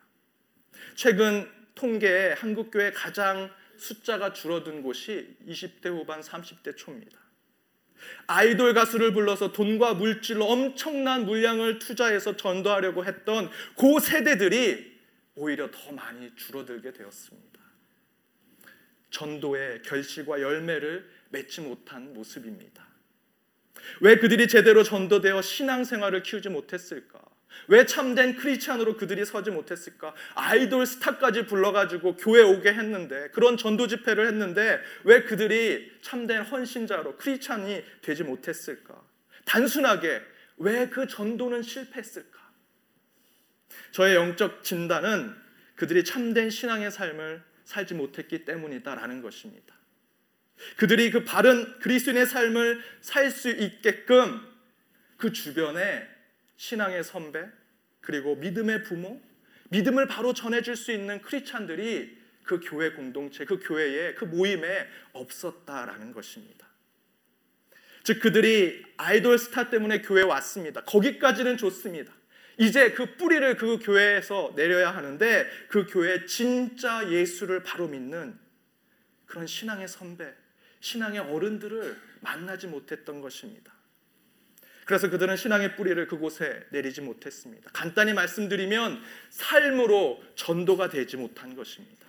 최근 0.94 1.50
통계에 1.74 2.32
한국교회 2.32 2.92
가장 2.92 3.50
숫자가 3.76 4.32
줄어든 4.32 4.82
곳이 4.82 5.36
20대 5.46 5.86
후반 5.88 6.20
30대 6.20 6.76
초입니다. 6.76 7.27
아이돌 8.26 8.74
가수를 8.74 9.12
불러서 9.12 9.52
돈과 9.52 9.94
물질로 9.94 10.46
엄청난 10.46 11.24
물량을 11.24 11.78
투자해서 11.78 12.36
전도하려고 12.36 13.04
했던 13.04 13.50
그 13.76 14.00
세대들이 14.00 14.98
오히려 15.34 15.70
더 15.70 15.92
많이 15.92 16.34
줄어들게 16.36 16.92
되었습니다. 16.92 17.60
전도의 19.10 19.82
결실과 19.82 20.40
열매를 20.40 21.08
맺지 21.30 21.62
못한 21.62 22.12
모습입니다. 22.12 22.86
왜 24.00 24.16
그들이 24.16 24.48
제대로 24.48 24.82
전도되어 24.82 25.40
신앙생활을 25.40 26.22
키우지 26.22 26.48
못했을까? 26.48 27.27
왜 27.68 27.86
참된 27.86 28.36
크리스찬으로 28.36 28.96
그들이 28.96 29.24
서지 29.24 29.50
못했을까? 29.50 30.14
아이돌 30.34 30.86
스타까지 30.86 31.46
불러가지고 31.46 32.16
교회 32.16 32.42
오게 32.42 32.72
했는데 32.72 33.28
그런 33.30 33.56
전도 33.56 33.86
집회를 33.88 34.26
했는데 34.26 34.80
왜 35.04 35.22
그들이 35.22 35.92
참된 36.02 36.42
헌신자로 36.42 37.16
크리스찬이 37.16 37.84
되지 38.02 38.24
못했을까? 38.24 39.00
단순하게 39.44 40.22
왜 40.58 40.88
그 40.90 41.06
전도는 41.06 41.62
실패했을까? 41.62 42.38
저의 43.92 44.16
영적 44.16 44.64
진단은 44.64 45.34
그들이 45.76 46.04
참된 46.04 46.50
신앙의 46.50 46.90
삶을 46.90 47.42
살지 47.64 47.94
못했기 47.94 48.44
때문이다라는 48.44 49.22
것입니다. 49.22 49.74
그들이 50.76 51.10
그 51.10 51.24
바른 51.24 51.78
그리스도인의 51.78 52.26
삶을 52.26 52.82
살 53.00 53.30
수 53.30 53.50
있게끔 53.50 54.40
그 55.16 55.32
주변에 55.32 56.17
신앙의 56.58 57.02
선배 57.04 57.48
그리고 58.00 58.36
믿음의 58.36 58.82
부모, 58.82 59.20
믿음을 59.70 60.06
바로 60.06 60.34
전해줄 60.34 60.76
수 60.76 60.92
있는 60.92 61.22
크리스찬들이 61.22 62.18
그 62.42 62.60
교회 62.62 62.90
공동체, 62.92 63.44
그 63.44 63.58
교회에 63.58 64.14
그 64.14 64.24
모임에 64.24 64.86
없었다라는 65.12 66.12
것입니다. 66.12 66.66
즉 68.02 68.20
그들이 68.20 68.82
아이돌 68.96 69.38
스타 69.38 69.70
때문에 69.70 70.02
교회에 70.02 70.24
왔습니다. 70.24 70.82
거기까지는 70.84 71.58
좋습니다. 71.58 72.12
이제 72.56 72.90
그 72.92 73.16
뿌리를 73.16 73.56
그 73.56 73.78
교회에서 73.78 74.54
내려야 74.56 74.90
하는데 74.90 75.46
그 75.68 75.86
교회 75.86 76.24
진짜 76.24 77.08
예수를 77.10 77.62
바로 77.62 77.86
믿는 77.86 78.36
그런 79.26 79.46
신앙의 79.46 79.86
선배, 79.86 80.34
신앙의 80.80 81.20
어른들을 81.20 81.96
만나지 82.20 82.66
못했던 82.66 83.20
것입니다. 83.20 83.77
그래서 84.88 85.10
그들은 85.10 85.36
신앙의 85.36 85.76
뿌리를 85.76 86.06
그곳에 86.06 86.64
내리지 86.70 87.02
못했습니다. 87.02 87.68
간단히 87.74 88.14
말씀드리면 88.14 89.02
삶으로 89.28 90.18
전도가 90.34 90.88
되지 90.88 91.18
못한 91.18 91.54
것입니다. 91.54 92.06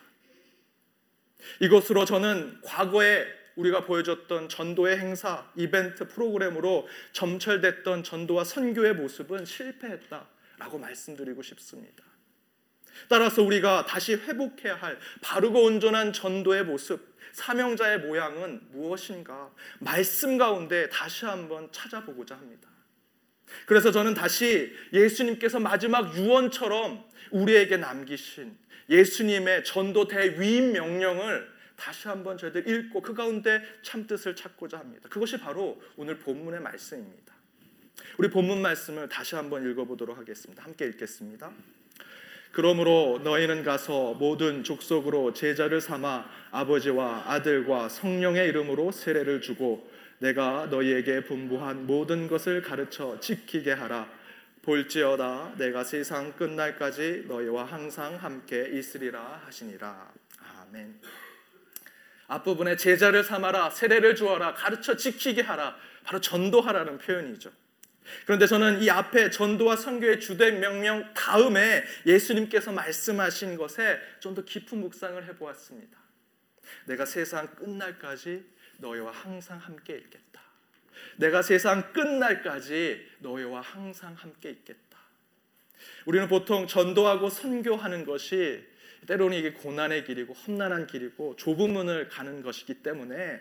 이것으로 1.59 2.05
저는 2.05 2.61
과거에 2.63 3.25
우리가 3.57 3.83
보여줬던 3.83 4.47
전도의 4.47 4.97
행사, 4.97 5.51
이벤트 5.57 6.07
프로그램으로 6.07 6.87
점철됐던 7.11 8.03
전도와 8.05 8.45
선교의 8.45 8.93
모습은 8.93 9.43
실패했다라고 9.43 10.77
말씀드리고 10.79 11.41
싶습니다. 11.41 12.05
따라서 13.09 13.43
우리가 13.43 13.87
다시 13.87 14.13
회복해야 14.13 14.75
할 14.75 14.97
바르고 15.21 15.65
온전한 15.65 16.13
전도의 16.13 16.63
모습, 16.63 17.19
사명자의 17.33 17.99
모양은 17.99 18.69
무엇인가? 18.71 19.53
말씀 19.79 20.37
가운데 20.37 20.87
다시 20.87 21.25
한번 21.25 21.69
찾아보고자 21.73 22.35
합니다. 22.35 22.68
그래서 23.65 23.91
저는 23.91 24.13
다시 24.13 24.73
예수님께서 24.93 25.59
마지막 25.59 26.15
유언처럼 26.15 27.03
우리에게 27.31 27.77
남기신 27.77 28.55
예수님의 28.89 29.63
전도 29.63 30.07
대위임 30.07 30.73
명령을 30.73 31.47
다시 31.75 32.07
한번 32.07 32.37
저희들 32.37 32.67
읽고 32.67 33.01
그 33.01 33.13
가운데 33.13 33.61
참 33.81 34.05
뜻을 34.05 34.35
찾고자 34.35 34.79
합니다. 34.79 35.07
그것이 35.09 35.37
바로 35.39 35.81
오늘 35.95 36.17
본문의 36.17 36.59
말씀입니다. 36.59 37.33
우리 38.17 38.29
본문 38.29 38.61
말씀을 38.61 39.07
다시 39.07 39.35
한번 39.35 39.69
읽어보도록 39.69 40.17
하겠습니다. 40.17 40.63
함께 40.63 40.85
읽겠습니다. 40.87 41.51
그러므로 42.51 43.21
너희는 43.23 43.63
가서 43.63 44.15
모든 44.15 44.63
족속으로 44.63 45.33
제자를 45.33 45.79
삼아 45.81 46.25
아버지와 46.51 47.25
아들과 47.27 47.89
성령의 47.89 48.49
이름으로 48.49 48.91
세례를 48.91 49.41
주고 49.41 49.89
내가 50.19 50.67
너희에게 50.67 51.23
분부한 51.23 51.87
모든 51.87 52.27
것을 52.27 52.61
가르쳐 52.61 53.19
지키게 53.19 53.71
하라. 53.71 54.09
볼지어다 54.61 55.55
내가 55.57 55.83
세상 55.83 56.33
끝날까지 56.33 57.25
너희와 57.27 57.63
항상 57.63 58.15
함께 58.15 58.69
있으리라 58.73 59.41
하시니라. 59.45 60.11
아멘. 60.61 60.99
앞부분에 62.27 62.75
제자를 62.75 63.23
삼아라, 63.23 63.71
세례를 63.71 64.15
주어라, 64.15 64.53
가르쳐 64.53 64.95
지키게 64.95 65.41
하라. 65.41 65.75
바로 66.03 66.21
전도하라는 66.21 66.99
표현이죠. 66.99 67.51
그런데 68.25 68.47
저는 68.47 68.81
이 68.81 68.89
앞에 68.89 69.29
전도와 69.29 69.75
선교의 69.75 70.19
주된 70.19 70.59
명령 70.59 71.13
다음에 71.13 71.83
예수님께서 72.05 72.71
말씀하신 72.71 73.57
것에 73.57 73.99
좀 74.19 74.35
더 74.35 74.43
깊은 74.43 74.79
묵상을 74.79 75.23
해보았습니다. 75.27 75.97
내가 76.85 77.05
세상 77.05 77.47
끝날까지 77.55 78.45
너희와 78.79 79.11
항상 79.11 79.57
함께 79.57 79.97
있겠다. 79.97 80.41
내가 81.17 81.41
세상 81.41 81.93
끝날까지 81.93 83.07
너희와 83.19 83.61
항상 83.61 84.13
함께 84.13 84.49
있겠다. 84.51 84.97
우리는 86.05 86.27
보통 86.27 86.67
전도하고 86.67 87.29
선교하는 87.29 88.05
것이 88.05 88.65
때로는 89.07 89.37
이게 89.37 89.53
고난의 89.53 90.05
길이고 90.05 90.33
험난한 90.33 90.87
길이고 90.87 91.35
좁은 91.37 91.71
문을 91.71 92.09
가는 92.09 92.41
것이기 92.41 92.75
때문에 92.83 93.39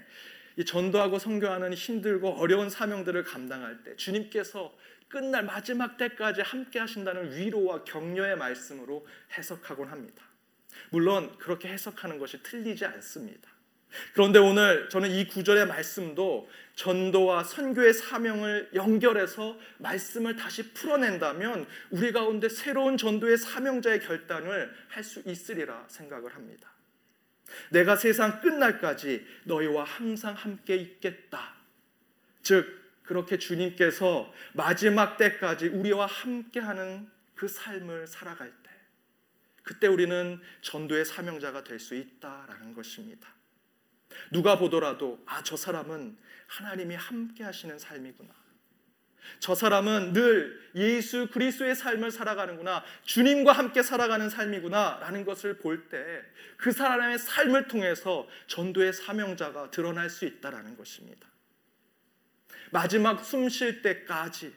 이 0.57 0.64
전도하고 0.64 1.18
선교하는 1.18 1.73
힘들고 1.73 2.30
어려운 2.40 2.68
사명들을 2.71 3.23
감당할 3.25 3.83
때 3.85 3.97
주님께서 3.97 4.76
끝날 5.09 5.45
마지막 5.45 5.97
때까지 5.97 6.42
함께 6.42 6.78
하신다는 6.78 7.37
위로와 7.37 7.85
격려의 7.85 8.37
말씀으로 8.37 9.07
해석하곤 9.37 9.88
합니다. 9.88 10.25
물론 10.90 11.37
그렇게 11.38 11.68
해석하는 11.68 12.18
것이 12.18 12.42
틀리지 12.42 12.85
않습니다. 12.85 13.49
그런데 14.12 14.38
오늘 14.38 14.88
저는 14.88 15.11
이 15.11 15.26
구절의 15.26 15.66
말씀도 15.66 16.49
전도와 16.75 17.42
선교의 17.45 17.92
사명을 17.92 18.71
연결해서 18.75 19.59
말씀을 19.78 20.37
다시 20.37 20.73
풀어낸다면 20.75 21.66
우리 21.90 22.12
가운데 22.12 22.49
새로운 22.49 22.97
전도의 22.97 23.38
사명자의 23.38 24.00
결단을 24.00 24.73
할 24.88 25.02
수 25.02 25.23
있으리라 25.26 25.85
생각을 25.88 26.35
합니다. 26.35 26.71
내가 27.71 27.97
세상 27.97 28.40
끝날까지 28.40 29.26
너희와 29.45 29.85
항상 29.85 30.35
함께 30.35 30.76
있겠다. 30.76 31.54
즉 32.42 32.78
그렇게 33.02 33.38
주님께서 33.38 34.33
마지막 34.52 35.16
때까지 35.16 35.68
우리와 35.68 36.07
함께하는 36.07 37.11
그 37.35 37.49
삶을 37.49 38.07
살아갈 38.07 38.50
때 38.62 38.71
그때 39.62 39.87
우리는 39.87 40.40
전도의 40.61 41.04
사명자가 41.07 41.64
될 41.64 41.80
수 41.80 41.95
있다라는 41.95 42.75
것입니다. 42.75 43.38
누가 44.31 44.59
보더라도 44.59 45.23
아, 45.27 45.43
저 45.43 45.57
사람은 45.57 46.17
하나님이 46.47 46.95
함께 46.95 47.45
하시는 47.45 47.79
삶이구나. 47.79 48.31
저 49.41 49.55
사람은 49.55 50.15
늘 50.15 50.59
예수 50.75 51.29
그리스도의 51.31 51.75
삶을 51.75 52.11
살아가는구나. 52.11 52.83
주님과 53.05 53.53
함께 53.53 53.83
살아가는 53.83 54.29
삶이구나라는 54.31 55.25
것을 55.25 55.59
볼 55.59 55.89
때 55.91 56.23
그 56.57 56.73
사람의 56.73 57.19
삶을 57.19 57.69
통해서 57.69 58.27
전도의 58.49 58.93
사명자가 58.93 59.71
드러날 59.71 60.11
수 60.11 60.25
있다라는 60.25 60.77
것입니다. 60.77 61.29
마지막 62.71 63.25
숨 63.25 63.49
쉴 63.49 63.83
때까지 63.83 64.55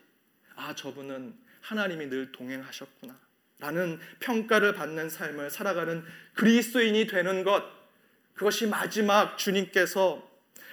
아, 0.55 0.73
저분은 0.75 1.35
하나님이 1.61 2.07
늘 2.07 2.31
동행하셨구나. 2.31 3.19
라는 3.59 3.99
평가를 4.19 4.73
받는 4.73 5.09
삶을 5.09 5.51
살아가는 5.51 6.03
그리스도인이 6.33 7.05
되는 7.05 7.43
것 7.43 7.63
그것이 8.41 8.65
마지막 8.65 9.37
주님께서 9.37 10.27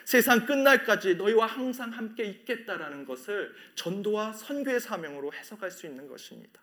세상 0.06 0.46
끝날까지 0.46 1.16
너희와 1.16 1.44
항상 1.44 1.90
함께 1.90 2.24
있겠다라는 2.24 3.04
것을 3.04 3.54
전도와 3.74 4.32
선교의 4.32 4.80
사명으로 4.80 5.34
해석할 5.34 5.70
수 5.70 5.84
있는 5.84 6.08
것입니다. 6.08 6.62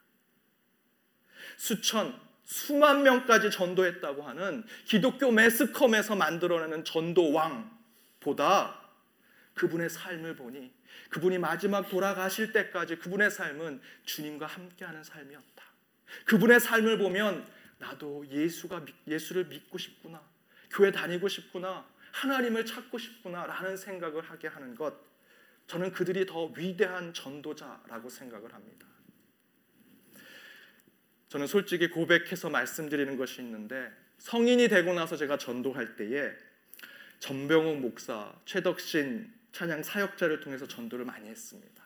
수천, 1.57 2.19
수만 2.43 3.03
명까지 3.03 3.51
전도했다고 3.51 4.23
하는 4.23 4.63
기독교 4.85 5.31
매스컴에서 5.31 6.15
만들어내는 6.15 6.83
전도왕보다 6.83 8.81
그분의 9.53 9.91
삶을 9.91 10.35
보니 10.35 10.73
그분이 11.09 11.37
마지막 11.37 11.87
돌아가실 11.87 12.51
때까지 12.51 12.95
그분의 12.95 13.29
삶은 13.29 13.79
주님과 14.05 14.47
함께하는 14.47 15.03
삶이었다. 15.03 15.63
그분의 16.25 16.59
삶을 16.59 16.97
보면 16.97 17.45
나도 17.77 18.25
예수가 18.27 18.87
예수를 19.07 19.45
믿고 19.45 19.77
싶구나. 19.77 20.33
교회 20.71 20.91
다니고 20.91 21.27
싶구나. 21.27 21.85
하나님을 22.11 22.65
찾고 22.65 22.97
싶구나라는 22.97 23.75
생각을 23.75 24.23
하게 24.23 24.47
하는 24.47 24.75
것. 24.75 24.93
저는 25.67 25.91
그들이 25.91 26.25
더 26.25 26.45
위대한 26.55 27.13
전도자라고 27.13 28.09
생각을 28.09 28.53
합니다. 28.53 28.87
저는 31.27 31.47
솔직히 31.47 31.89
고백해서 31.89 32.49
말씀드리는 32.49 33.17
것이 33.17 33.41
있는데 33.41 33.91
성인이 34.19 34.69
되고 34.69 34.93
나서 34.93 35.17
제가 35.17 35.37
전도할 35.37 35.97
때에 35.97 36.31
전병욱 37.19 37.79
목사, 37.79 38.33
최덕신 38.45 39.33
찬양 39.51 39.83
사역자를 39.83 40.39
통해서 40.39 40.67
전도를 40.67 41.05
많이 41.05 41.27
했습니다. 41.27 41.83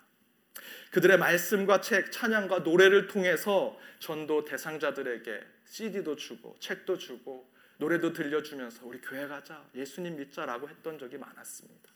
그들의 0.91 1.17
말씀과 1.17 1.81
책, 1.81 2.11
찬양과 2.11 2.59
노래를 2.59 3.07
통해서 3.07 3.79
전도 3.99 4.45
대상자들에게 4.45 5.39
CD도 5.65 6.15
주고 6.15 6.55
책도 6.59 6.97
주고 6.97 7.48
노래도 7.79 8.13
들려주면서 8.13 8.85
우리 8.85 8.99
교회 9.01 9.25
가자, 9.27 9.65
예수님 9.73 10.17
믿자라고 10.17 10.69
했던 10.69 10.99
적이 10.99 11.17
많았습니다. 11.17 11.89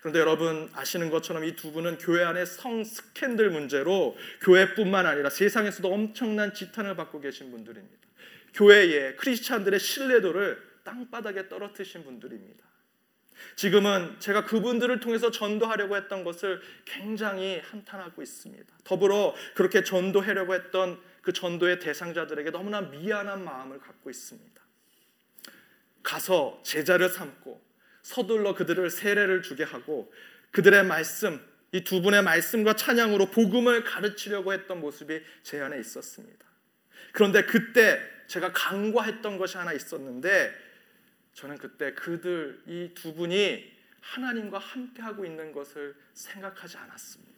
그런데 0.00 0.18
여러분 0.18 0.68
아시는 0.74 1.10
것처럼 1.10 1.44
이 1.44 1.56
두 1.56 1.72
분은 1.72 1.98
교회 1.98 2.22
안에 2.22 2.44
성 2.44 2.84
스캔들 2.84 3.50
문제로 3.50 4.16
교회뿐만 4.42 5.06
아니라 5.06 5.30
세상에서도 5.30 5.92
엄청난 5.92 6.52
지탄을 6.52 6.96
받고 6.96 7.20
계신 7.20 7.50
분들입니다. 7.50 8.08
교회에 8.54 9.14
크리스찬들의 9.14 9.80
신뢰도를 9.80 10.60
땅바닥에 10.84 11.48
떨어뜨신 11.48 12.04
분들입니다. 12.04 12.64
지금은 13.56 14.16
제가 14.18 14.44
그분들을 14.44 15.00
통해서 15.00 15.30
전도하려고 15.30 15.96
했던 15.96 16.24
것을 16.24 16.60
굉장히 16.84 17.60
한탄하고 17.60 18.20
있습니다. 18.20 18.74
더불어 18.84 19.34
그렇게 19.54 19.82
전도하려고 19.82 20.52
했던 20.54 21.00
그 21.22 21.32
전도의 21.32 21.78
대상자들에게 21.78 22.50
너무나 22.50 22.82
미안한 22.82 23.44
마음을 23.44 23.78
갖고 23.78 24.10
있습니다. 24.10 24.59
가서 26.02 26.60
제자를 26.64 27.08
삼고 27.08 27.60
서둘러 28.02 28.54
그들을 28.54 28.90
세례를 28.90 29.42
주게 29.42 29.64
하고 29.64 30.12
그들의 30.50 30.84
말씀, 30.84 31.40
이 31.72 31.84
두 31.84 32.02
분의 32.02 32.22
말씀과 32.22 32.74
찬양으로 32.74 33.26
복음을 33.30 33.84
가르치려고 33.84 34.52
했던 34.52 34.80
모습이 34.80 35.20
제 35.42 35.60
안에 35.60 35.78
있었습니다. 35.78 36.44
그런데 37.12 37.44
그때 37.44 38.00
제가 38.26 38.52
간과했던 38.52 39.38
것이 39.38 39.56
하나 39.56 39.72
있었는데 39.72 40.52
저는 41.34 41.58
그때 41.58 41.94
그들 41.94 42.62
이 42.66 42.90
두 42.94 43.14
분이 43.14 43.78
하나님과 44.00 44.58
함께 44.58 45.02
하고 45.02 45.24
있는 45.24 45.52
것을 45.52 45.94
생각하지 46.14 46.76
않았습니다. 46.78 47.30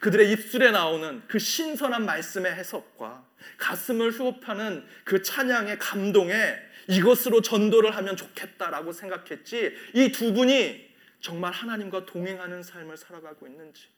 그들의 0.00 0.30
입술에 0.32 0.70
나오는 0.70 1.22
그 1.26 1.38
신선한 1.38 2.04
말씀의 2.04 2.54
해석과 2.54 3.26
가슴을 3.56 4.10
후업하는 4.10 4.86
그 5.04 5.22
찬양의 5.22 5.78
감동에 5.78 6.67
이것으로 6.88 7.42
전도를 7.42 7.94
하면 7.96 8.16
좋겠다라고 8.16 8.92
생각했지 8.92 9.72
이 9.94 10.12
두 10.12 10.32
분이 10.32 10.88
정말 11.20 11.52
하나님과 11.52 12.06
동행하는 12.06 12.62
삶을 12.62 12.96
살아가고 12.96 13.46
있는지 13.46 13.88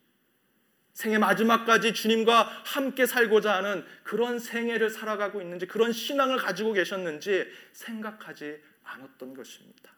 생애 0.92 1.18
마지막까지 1.18 1.94
주님과 1.94 2.62
함께 2.64 3.06
살고자 3.06 3.54
하는 3.54 3.84
그런 4.02 4.38
생애를 4.38 4.90
살아가고 4.90 5.40
있는지 5.40 5.66
그런 5.66 5.92
신앙을 5.92 6.36
가지고 6.36 6.72
계셨는지 6.72 7.46
생각하지 7.72 8.60
않았던 8.84 9.34
것입니다. 9.34 9.92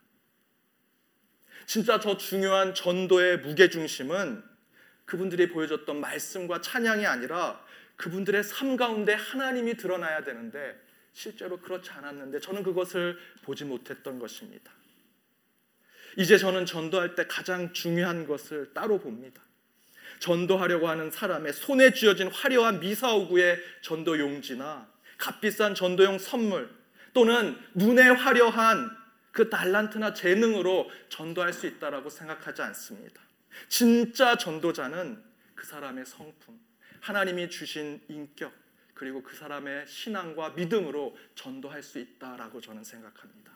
진짜 1.67 1.99
저 1.99 2.17
중요한 2.17 2.75
전도의 2.75 3.39
무게중심은 3.39 4.45
그분들이 5.05 5.49
보여줬던 5.49 6.01
말씀과 6.01 6.61
찬양이 6.61 7.07
아니라 7.07 7.65
그분들의 7.97 8.43
삶 8.45 8.77
가운데 8.77 9.15
하나님이 9.15 9.77
드러나야 9.77 10.25
되는데 10.25 10.79
실제로 11.13 11.59
그렇지 11.59 11.91
않았는데 11.91 12.41
저는 12.41 12.63
그것을 12.63 13.19
보지 13.43 13.65
못했던 13.65 14.19
것입니다. 14.19 14.73
이제 16.17 16.37
저는 16.37 16.67
전도할 16.67 17.15
때 17.15 17.27
가장 17.27 17.73
중요한 17.73 18.27
것을 18.27 18.73
따로 18.75 18.99
봅니다. 18.99 19.43
전도하려고 20.19 20.89
하는 20.89 21.11
사람의 21.11 21.53
손에 21.53 21.93
쥐어진 21.93 22.29
화려한 22.29 22.81
미사오구의 22.81 23.59
전도 23.83 24.19
용지나 24.19 24.89
값비싼 25.19 25.75
전도용 25.75 26.19
선물 26.19 26.71
또는 27.13 27.59
눈에 27.75 28.09
화려한 28.09 28.91
그 29.33 29.49
달란트나 29.49 30.13
재능으로 30.15 30.91
전도할 31.09 31.53
수 31.53 31.67
있다라고 31.67 32.11
생각하지 32.11 32.63
않습니다. 32.63 33.21
진짜 33.69 34.37
전도자는 34.37 35.23
그 35.55 35.67
사람의 35.67 36.07
성품, 36.07 36.59
하나님이 37.01 37.49
주신 37.51 38.01
인격, 38.09 38.53
그리고 38.95 39.23
그 39.23 39.35
사람의 39.35 39.87
신앙과 39.87 40.51
믿음으로 40.51 41.17
전도할 41.35 41.83
수 41.83 41.99
있다라고 41.99 42.61
저는 42.61 42.85
생각합니다. 42.85 43.53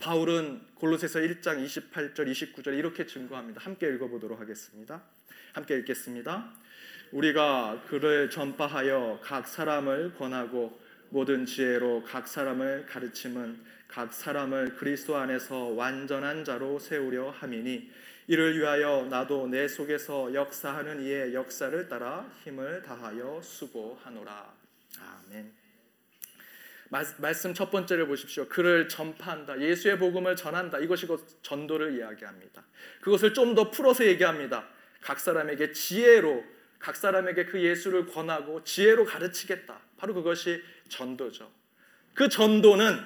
바울은 0.00 0.60
골로새서 0.74 1.20
1장 1.20 1.64
28절 1.64 2.30
29절 2.30 2.76
이렇게 2.76 3.06
증거합니다. 3.06 3.60
함께 3.60 3.88
읽어 3.88 4.08
보도록 4.08 4.40
하겠습니다. 4.40 5.02
함께 5.52 5.78
읽겠습니다. 5.78 6.52
우리가 7.12 7.84
그를 7.86 8.28
전파하여 8.28 9.20
각 9.22 9.46
사람을 9.46 10.14
권하고 10.14 10.80
모든 11.10 11.46
지혜로 11.46 12.02
각 12.04 12.26
사람을 12.26 12.86
가르침은 12.86 13.64
각 13.86 14.12
사람을 14.12 14.74
그리스도 14.74 15.16
안에서 15.16 15.66
완전한 15.66 16.44
자로 16.44 16.80
세우려 16.80 17.30
함이니 17.30 17.88
이를 18.26 18.58
위하여 18.58 19.06
나도 19.10 19.48
내 19.48 19.68
속에서 19.68 20.32
역사하는 20.32 21.02
이의 21.02 21.34
역사를 21.34 21.88
따라 21.88 22.30
힘을 22.42 22.82
다하여 22.82 23.40
수고하노라. 23.42 24.54
아멘. 25.00 25.52
말씀 27.18 27.52
첫 27.54 27.70
번째를 27.70 28.06
보십시오. 28.06 28.46
그를 28.48 28.88
전파한다. 28.88 29.60
예수의 29.60 29.98
복음을 29.98 30.36
전한다. 30.36 30.78
이것이 30.78 31.06
곧 31.06 31.26
전도를 31.42 31.98
이야기합니다. 31.98 32.62
그것을 33.00 33.34
좀 33.34 33.54
더 33.54 33.70
풀어서 33.70 34.06
얘기합니다. 34.06 34.68
각 35.00 35.20
사람에게 35.20 35.72
지혜로 35.72 36.44
각 36.78 36.96
사람에게 36.96 37.46
그 37.46 37.62
예수를 37.62 38.06
권하고 38.06 38.64
지혜로 38.64 39.04
가르치겠다. 39.04 39.80
바로 39.96 40.14
그것이 40.14 40.62
전도죠. 40.88 41.50
그 42.14 42.28
전도는 42.28 43.00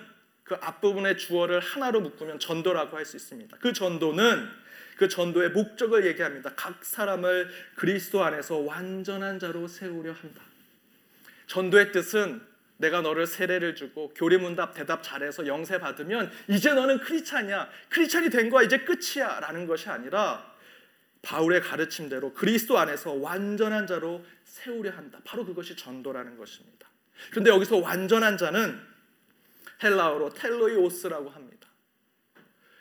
그 0.49 0.57
앞부분의 0.61 1.19
주어를 1.19 1.61
하나로 1.61 2.01
묶으면 2.01 2.39
전도라고 2.39 2.97
할 2.97 3.05
수 3.05 3.17
있습니다. 3.17 3.59
그 3.61 3.73
전도는 3.73 4.49
그 4.97 5.09
전도의 5.09 5.51
목적을 5.51 6.07
얘기합니다. 6.07 6.53
각 6.57 6.85
사람을 6.85 7.49
그리스도 7.77 8.25
안에서 8.25 8.57
완전한 8.57 9.39
자로 9.39 9.69
세우려 9.69 10.13
한다. 10.13 10.43
전도의 11.47 11.93
뜻은 11.93 12.41
내가 12.79 13.01
너를 13.01 13.27
세례를 13.27 13.75
주고 13.75 14.13
교리문답 14.15 14.75
대답 14.75 15.03
잘해서 15.03 15.47
영세 15.47 15.79
받으면 15.79 16.31
이제 16.49 16.73
너는 16.73 17.01
크리스찬이야. 17.01 17.69
크리스찬이 17.91 18.31
된 18.31 18.51
거야. 18.51 18.65
이제 18.65 18.79
끝이야라는 18.81 19.67
것이 19.67 19.89
아니라 19.89 20.53
바울의 21.23 21.61
가르침대로 21.61 22.33
그리스도 22.33 22.79
안에서 22.79 23.13
완전한 23.13 23.87
자로 23.87 24.25
세우려 24.45 24.91
한다. 24.93 25.19
바로 25.25 25.45
그것이 25.45 25.77
전도라는 25.77 26.37
것입니다. 26.37 26.89
그런데 27.31 27.51
여기서 27.51 27.79
완전한 27.79 28.39
자는 28.39 28.81
헬라어로 29.83 30.31
τέλειος라고 30.31 31.31
합니다. 31.31 31.69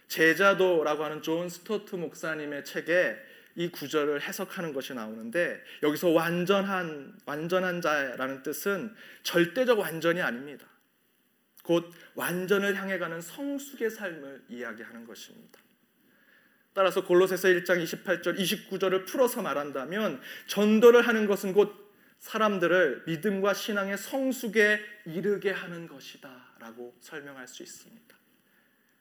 제자도라고 0.08 1.04
하는 1.04 1.22
존 1.22 1.50
스토트 1.50 1.96
목사님의 1.96 2.66
책에 2.66 3.18
이 3.56 3.70
구절을 3.70 4.22
해석하는 4.22 4.72
것이 4.72 4.94
나오는데 4.94 5.62
여기서 5.84 6.10
완전한 6.10 7.18
완전한 7.26 7.82
자라는 7.82 8.44
뜻은 8.44 8.96
절대적 9.24 9.80
완전이 9.80 10.22
아닙니다. 10.22 10.68
곧 11.64 11.92
완전을 12.16 12.76
향해 12.76 12.98
가는 12.98 13.20
성숙의 13.20 13.90
삶을 13.90 14.46
이야기하는 14.48 15.06
것입니다. 15.06 15.60
따라서 16.74 17.04
골로새서 17.04 17.48
1장 17.48 17.84
28절 17.84 18.38
29절을 18.38 19.08
풀어서 19.08 19.42
말한다면 19.42 20.22
전도를 20.46 21.08
하는 21.08 21.26
것은 21.26 21.54
곧 21.54 21.74
사람들을 22.20 23.04
믿음과 23.08 23.56
신앙의 23.56 23.98
성숙에 23.98 24.80
이르게 25.06 25.50
하는 25.50 25.88
것이다 25.88 26.47
라고 26.60 26.96
설명할 27.00 27.48
수 27.48 27.64
있습니다. 27.64 28.16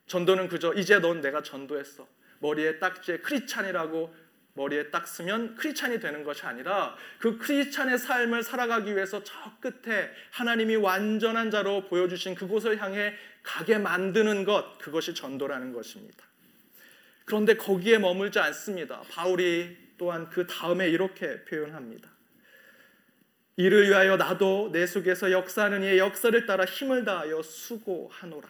전도는 0.07 0.49
그저 0.49 0.73
이제 0.75 0.99
넌 0.99 1.21
내가 1.21 1.43
전도했어. 1.43 2.07
머리에 2.39 2.79
딱지에 2.79 3.19
크리찬이라고 3.19 4.15
머리에 4.55 4.91
딱 4.91 5.07
쓰면 5.07 5.57
크리찬이 5.57 6.01
되는 6.01 6.25
것이 6.25 6.45
아니라 6.47 6.97
그 7.19 7.39
크리찬의 7.39 7.99
삶을 7.99 8.43
살아가기 8.43 8.95
위해서 8.95 9.23
저 9.23 9.35
끝에 9.61 10.11
하나님이 10.31 10.77
완전한 10.77 11.51
자로 11.51 11.87
보여주신 11.89 12.35
그곳을 12.35 12.81
향해 12.81 13.15
가게 13.43 13.79
만드는 13.79 14.45
것 14.45 14.79
그것이 14.79 15.15
전도라는 15.15 15.73
것입니다. 15.73 16.25
그런데 17.27 17.57
거기에 17.57 17.99
머물지 17.99 18.39
않습니다. 18.39 19.03
바울이 19.11 19.77
또한 19.99 20.31
그 20.31 20.47
다음에 20.47 20.89
이렇게 20.89 21.45
표현합니다. 21.45 22.16
이를 23.57 23.89
위하여 23.89 24.17
나도 24.17 24.71
내 24.73 24.87
속에서 24.87 25.33
역사하는 25.33 25.83
이의 25.83 25.99
역사를 25.99 26.47
따라 26.47 26.65
힘을 26.65 27.05
다하여 27.05 27.43
수고하노라. 27.43 28.49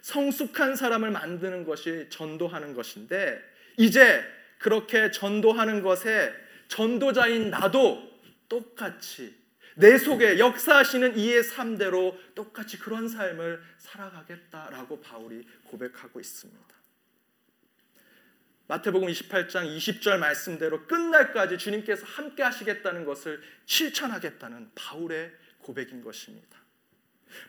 성숙한 0.00 0.76
사람을 0.76 1.10
만드는 1.10 1.64
것이 1.64 2.08
전도하는 2.10 2.74
것인데 2.74 3.40
이제 3.76 4.24
그렇게 4.58 5.10
전도하는 5.10 5.82
것에 5.82 6.32
전도자인 6.68 7.50
나도 7.50 8.10
똑같이 8.48 9.40
내 9.74 9.96
속에 9.96 10.38
역사하시는 10.38 11.16
이의 11.16 11.42
삶대로 11.44 12.18
똑같이 12.34 12.78
그런 12.78 13.08
삶을 13.08 13.62
살아가겠다라고 13.78 15.00
바울이 15.00 15.46
고백하고 15.64 16.20
있습니다. 16.20 16.81
마태복음 18.72 19.06
28장 19.08 19.76
20절 19.76 20.16
말씀대로 20.16 20.86
끝날까지 20.86 21.58
주님께서 21.58 22.06
함께 22.06 22.42
하시겠다는 22.42 23.04
것을 23.04 23.42
실천하겠다는 23.66 24.70
바울의 24.74 25.30
고백인 25.58 26.02
것입니다. 26.02 26.56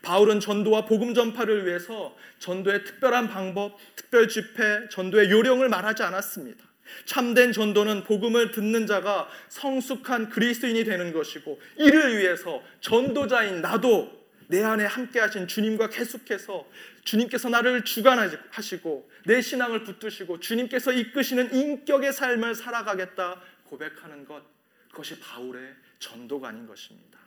바울은 0.02 0.40
전도와 0.40 0.84
복음 0.84 1.14
전파를 1.14 1.64
위해서 1.64 2.14
전도의 2.40 2.84
특별한 2.84 3.28
방법, 3.28 3.78
특별 3.96 4.28
집회, 4.28 4.86
전도의 4.90 5.30
요령을 5.30 5.70
말하지 5.70 6.02
않았습니다. 6.02 6.62
참된 7.06 7.52
전도는 7.52 8.04
복음을 8.04 8.50
듣는 8.50 8.86
자가 8.86 9.26
성숙한 9.48 10.28
그리스도인이 10.28 10.84
되는 10.84 11.14
것이고 11.14 11.58
이를 11.78 12.18
위해서 12.18 12.62
전도자인 12.82 13.62
나도 13.62 14.23
내 14.48 14.62
안에 14.62 14.84
함께 14.84 15.20
하신 15.20 15.48
주님과 15.48 15.88
계속해서 15.88 16.68
주님께서 17.04 17.48
나를 17.48 17.84
주관하시고 17.84 19.10
내 19.26 19.40
신앙을 19.40 19.84
붙드시고 19.84 20.40
주님께서 20.40 20.92
이끄시는 20.92 21.54
인격의 21.54 22.12
삶을 22.12 22.54
살아가겠다 22.54 23.40
고백하는 23.64 24.24
것 24.24 24.42
그것이 24.90 25.18
바울의 25.18 25.74
전도가 25.98 26.48
아닌 26.48 26.66
것입니다. 26.66 27.18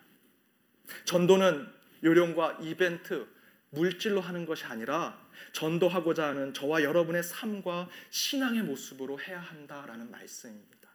전도는 1.06 1.68
요령과 2.04 2.60
이벤트, 2.62 3.28
물질로 3.72 4.22
하는 4.22 4.46
것이 4.46 4.64
아니라 4.66 5.20
전도하고자 5.52 6.28
하는 6.28 6.54
저와 6.54 6.84
여러분의 6.84 7.24
삶과 7.24 7.90
신앙의 8.10 8.64
모습으로 8.64 9.20
해야 9.20 9.40
한다라는 9.40 10.10
말씀입니다. 10.10 10.90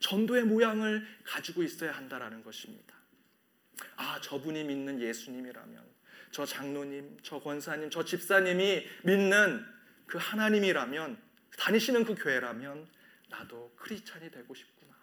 전도의 0.00 0.44
모양을 0.44 1.06
가지고 1.24 1.62
있어야 1.62 1.92
한다라는 1.92 2.42
것입니다. 2.42 2.95
아, 3.96 4.20
저분이 4.20 4.64
믿는 4.64 5.00
예수님이라면, 5.00 5.84
저 6.30 6.44
장로님, 6.44 7.18
저 7.22 7.38
권사님, 7.38 7.90
저 7.90 8.04
집사님이 8.04 8.86
믿는 9.04 9.64
그 10.06 10.18
하나님이라면, 10.18 11.18
다니시는 11.58 12.04
그 12.04 12.14
교회라면, 12.14 12.88
나도 13.28 13.74
크리스찬이 13.76 14.30
되고 14.30 14.54
싶구나. 14.54 14.94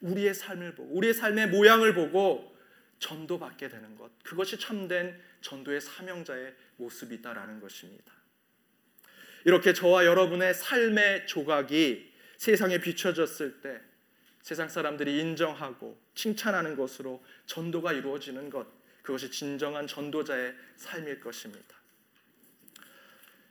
우리의 0.00 0.34
삶을 0.34 0.74
보고, 0.74 0.94
우리의 0.94 1.14
삶의 1.14 1.48
모양을 1.48 1.94
보고 1.94 2.56
전도받게 2.98 3.68
되는 3.68 3.96
것. 3.96 4.10
그것이 4.22 4.58
참된 4.58 5.20
전도의 5.40 5.80
사명자의 5.80 6.54
모습이다라는 6.76 7.60
것입니다. 7.60 8.12
이렇게 9.44 9.72
저와 9.72 10.06
여러분의 10.06 10.54
삶의 10.54 11.26
조각이 11.26 12.12
세상에 12.36 12.78
비춰졌을 12.78 13.60
때 13.60 13.80
세상 14.42 14.68
사람들이 14.68 15.20
인정하고 15.20 15.98
칭찬하는 16.14 16.76
것으로 16.76 17.24
전도가 17.46 17.92
이루어지는 17.92 18.50
것, 18.50 18.66
그것이 19.02 19.30
진정한 19.30 19.86
전도자의 19.86 20.54
삶일 20.76 21.20
것입니다. 21.20 21.76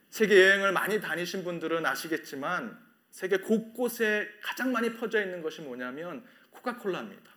세계 0.10 0.42
여행을 0.42 0.74
많이 0.74 1.00
다니신 1.00 1.46
분들은 1.46 1.86
아시겠지만 1.86 2.78
세계 3.10 3.38
곳곳에 3.38 4.30
가장 4.42 4.72
많이 4.72 4.94
퍼져 4.94 5.22
있는 5.22 5.42
것이 5.42 5.62
뭐냐면 5.62 6.26
코카콜라입니다. 6.52 7.32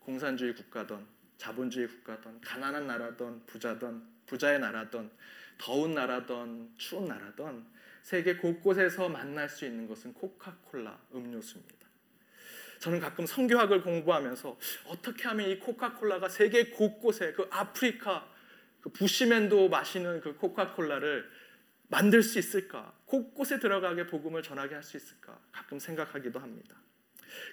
공산주의 0.00 0.54
국가든 0.54 1.06
자본주의 1.38 1.88
국가든 1.88 2.42
가난한 2.42 2.86
나라든 2.86 3.44
부자든 3.46 4.02
부자의 4.26 4.58
나라든 4.60 5.10
더운 5.56 5.94
나라든 5.94 6.70
추운 6.76 7.06
나라든 7.06 7.64
세계 8.02 8.36
곳곳에서 8.36 9.08
만날 9.08 9.48
수 9.48 9.64
있는 9.64 9.88
것은 9.88 10.12
코카콜라 10.12 11.00
음료수입니다. 11.14 11.83
저는 12.84 13.00
가끔 13.00 13.24
성교학을 13.24 13.80
공부하면서 13.80 14.58
어떻게 14.88 15.26
하면 15.28 15.48
이 15.48 15.58
코카콜라가 15.58 16.28
세계 16.28 16.66
곳곳에 16.66 17.32
그 17.32 17.48
아프리카 17.50 18.30
그 18.82 18.90
부시맨도 18.90 19.70
마시는 19.70 20.20
그 20.20 20.36
코카콜라를 20.36 21.26
만들 21.88 22.22
수 22.22 22.38
있을까? 22.38 22.94
곳곳에 23.06 23.58
들어가게 23.58 24.06
복음을 24.06 24.42
전하게 24.42 24.74
할 24.74 24.82
수 24.82 24.98
있을까? 24.98 25.40
가끔 25.50 25.78
생각하기도 25.78 26.38
합니다. 26.38 26.76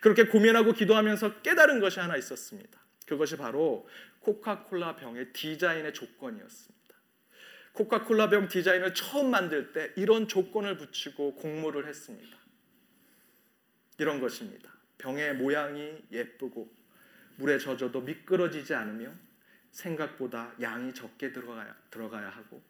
그렇게 0.02 0.26
고민하고 0.26 0.74
기도하면서 0.74 1.42
깨달은 1.44 1.80
것이 1.80 2.02
하나 2.02 2.18
있었습니다. 2.18 2.78
그것이 3.08 3.38
바로 3.38 3.88
코카콜라 4.20 4.98
병의 4.98 5.32
디자인의 5.32 5.94
조건이었습니다. 5.94 6.96
코카콜라 7.72 8.30
병 8.30 8.50
디자인을 8.50 8.94
처음 8.94 9.32
만들 9.32 9.72
때 9.72 9.94
이런 9.96 10.28
조건을 10.28 10.76
붙이고 10.76 11.36
공모를 11.36 11.88
했습니다. 11.88 12.38
이런 13.98 14.20
것입니다. 14.20 14.81
병의 15.02 15.36
모양이 15.36 16.02
예쁘고 16.12 16.72
물에 17.38 17.58
젖어도 17.58 18.02
미끄러지지 18.02 18.74
않으며 18.76 19.12
생각보다 19.72 20.54
양이 20.62 20.94
적게 20.94 21.32
들어가야, 21.32 21.76
들어가야 21.90 22.30
하고 22.30 22.62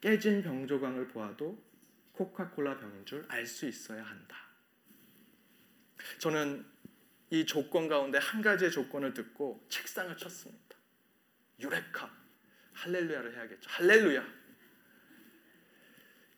깨진 0.00 0.42
병 0.42 0.66
조각을 0.66 1.08
보아도 1.08 1.64
코카콜라 2.12 2.76
병인 2.78 3.04
줄 3.04 3.24
알 3.28 3.46
수 3.46 3.66
있어야 3.66 4.02
한다. 4.02 4.36
저는 6.18 6.64
이 7.30 7.44
조건 7.44 7.88
가운데 7.88 8.18
한 8.18 8.42
가지의 8.42 8.70
조건을 8.70 9.14
듣고 9.14 9.66
책상을 9.68 10.14
쳤습니다. 10.16 10.76
유레카 11.58 12.10
할렐루야를 12.74 13.34
해야겠죠. 13.34 13.70
할렐루야. 13.70 14.24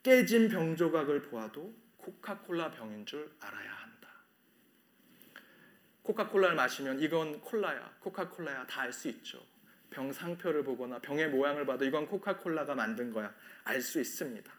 깨진 0.03 0.49
병 0.49 0.77
조각을 0.77 1.23
보아도 1.23 1.75
코카콜라 1.97 2.71
병인 2.71 3.05
줄 3.05 3.31
알아야. 3.41 3.78
코카콜라를 6.12 6.57
마시면 6.57 7.01
이건 7.01 7.38
콜라야, 7.42 7.90
코카콜라야 8.01 8.66
다 8.66 8.81
알 8.83 8.92
수 8.92 9.09
있죠. 9.09 9.38
병 9.90 10.11
상표를 10.11 10.64
보거나 10.64 10.99
병의 11.01 11.29
모양을 11.29 11.66
봐도 11.66 11.85
이건 11.85 12.07
코카콜라가 12.07 12.75
만든 12.75 13.12
거야 13.12 13.31
알 13.64 13.83
수 13.83 14.01
있습니다. 14.01 14.51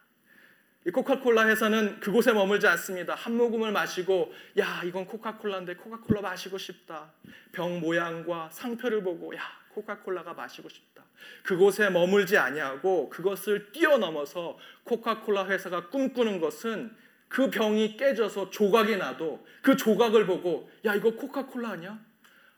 이 0.85 0.91
코카콜라 0.91 1.47
회사는 1.47 1.99
그곳에 2.01 2.33
머물지 2.33 2.67
않습니다. 2.67 3.15
한 3.15 3.35
모금을 3.35 3.71
마시고 3.71 4.31
야 4.59 4.83
이건 4.85 5.05
코카콜라인데 5.07 5.75
코카콜라 5.75 6.21
마시고 6.21 6.59
싶다. 6.59 7.11
병 7.51 7.79
모양과 7.79 8.49
상표를 8.51 9.01
보고 9.01 9.35
야 9.35 9.41
코카콜라가 9.69 10.33
마시고 10.35 10.69
싶다. 10.69 11.03
그곳에 11.43 11.89
머물지 11.89 12.37
아니하고 12.37 13.09
그것을 13.09 13.71
뛰어넘어서 13.71 14.57
코카콜라 14.83 15.47
회사가 15.47 15.89
꿈꾸는 15.89 16.39
것은 16.39 16.95
그 17.29 17.49
병이 17.49 17.95
깨져서 17.95 18.49
조각이 18.49 18.97
나도 18.97 19.45
그 19.61 19.77
조각을 19.77 20.25
보고 20.25 20.69
야 20.83 20.95
이거 20.95 21.11
코카콜라 21.11 21.69
아니야? 21.69 21.97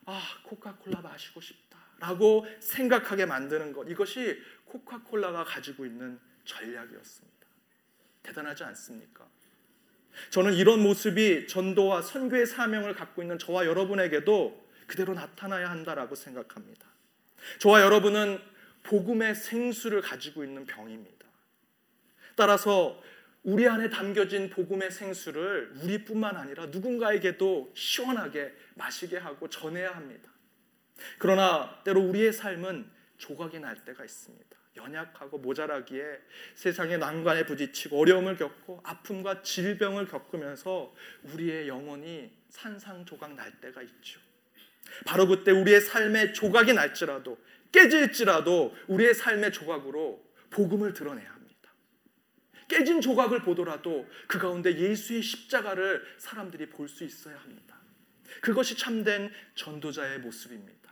아 0.05 0.21
코카콜라 0.43 1.01
마시고 1.01 1.41
싶다라고 1.41 2.47
생각하게 2.59 3.25
만드는 3.25 3.73
것 3.73 3.87
이것이 3.89 4.41
코카콜라가 4.65 5.43
가지고 5.43 5.85
있는 5.85 6.19
전략이었습니다. 6.45 7.47
대단하지 8.23 8.63
않습니까? 8.63 9.27
저는 10.29 10.53
이런 10.53 10.81
모습이 10.81 11.47
전도와 11.47 12.01
선교의 12.01 12.45
사명을 12.45 12.95
갖고 12.95 13.21
있는 13.21 13.37
저와 13.39 13.65
여러분에게도 13.65 14.69
그대로 14.87 15.13
나타나야 15.13 15.69
한다라고 15.69 16.15
생각합니다. 16.15 16.85
저와 17.59 17.81
여러분은 17.81 18.41
복음의 18.83 19.35
생수를 19.35 20.01
가지고 20.01 20.43
있는 20.43 20.65
병입니다. 20.65 21.25
따라서 22.35 23.01
우리 23.43 23.67
안에 23.67 23.89
담겨진 23.89 24.49
복음의 24.49 24.91
생수를 24.91 25.73
우리뿐만 25.81 26.35
아니라 26.35 26.67
누군가에게도 26.67 27.71
시원하게 27.75 28.53
마시게 28.75 29.17
하고 29.17 29.49
전해야 29.49 29.95
합니다. 29.95 30.31
그러나 31.17 31.81
때로 31.83 32.01
우리의 32.01 32.33
삶은 32.33 32.87
조각이 33.17 33.59
날 33.59 33.83
때가 33.83 34.05
있습니다. 34.05 34.57
연약하고 34.77 35.39
모자라기에 35.39 36.03
세상의 36.55 36.99
난관에 36.99 37.45
부딪히고 37.45 37.99
어려움을 37.99 38.37
겪고 38.37 38.81
아픔과 38.83 39.41
질병을 39.41 40.07
겪으면서 40.07 40.93
우리의 41.23 41.67
영혼이 41.67 42.31
산상조각 42.49 43.33
날 43.35 43.59
때가 43.59 43.81
있죠. 43.81 44.19
바로 45.05 45.27
그때 45.27 45.51
우리의 45.51 45.81
삶의 45.81 46.33
조각이 46.33 46.73
날지라도 46.73 47.37
깨질지라도 47.71 48.75
우리의 48.87 49.13
삶의 49.13 49.51
조각으로 49.51 50.23
복음을 50.51 50.93
드러내야 50.93 51.29
합니다. 51.29 51.40
깨진 52.71 53.01
조각을 53.01 53.41
보더라도 53.41 54.07
그 54.27 54.39
가운데 54.39 54.73
예수의 54.77 55.21
십자가를 55.21 56.03
사람들이 56.17 56.69
볼 56.69 56.87
수 56.87 57.03
있어야 57.03 57.37
합니다. 57.37 57.75
그것이 58.41 58.77
참된 58.77 59.29
전도자의 59.55 60.19
모습입니다. 60.19 60.89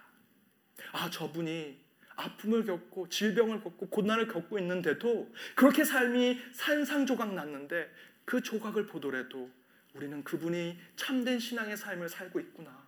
아, 0.92 1.10
저분이 1.10 1.80
아픔을 2.18 2.66
겪고 2.66 3.08
질병을 3.08 3.62
겪고 3.62 3.88
고난을 3.90 4.28
겪고 4.28 4.60
있는데도 4.60 5.34
그렇게 5.56 5.86
삶이 5.86 6.38
산상조각 6.52 7.34
났는데 7.34 7.90
그 8.26 8.42
조각을 8.42 8.88
보더라도 8.88 9.50
우리는 9.94 10.22
그분이 10.24 10.78
참된 10.98 11.40
신앙의 11.40 11.78
삶을 11.78 12.10
살고 12.10 12.42
있구나. 12.42 12.86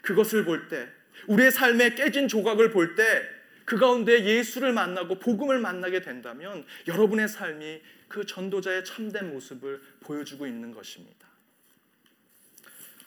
그것을 0.00 0.44
볼 0.44 0.68
때, 0.68 0.88
우리의 1.28 1.50
삶에 1.50 1.94
깨진 1.94 2.28
조각을 2.28 2.70
볼 2.70 2.94
때, 2.94 3.28
그 3.64 3.78
가운데 3.78 4.24
예수를 4.24 4.72
만나고 4.72 5.18
복음을 5.18 5.58
만나게 5.58 6.00
된다면 6.00 6.64
여러분의 6.86 7.28
삶이 7.28 7.80
그 8.08 8.26
전도자의 8.26 8.84
참된 8.84 9.30
모습을 9.32 9.80
보여주고 10.00 10.46
있는 10.46 10.72
것입니다. 10.72 11.26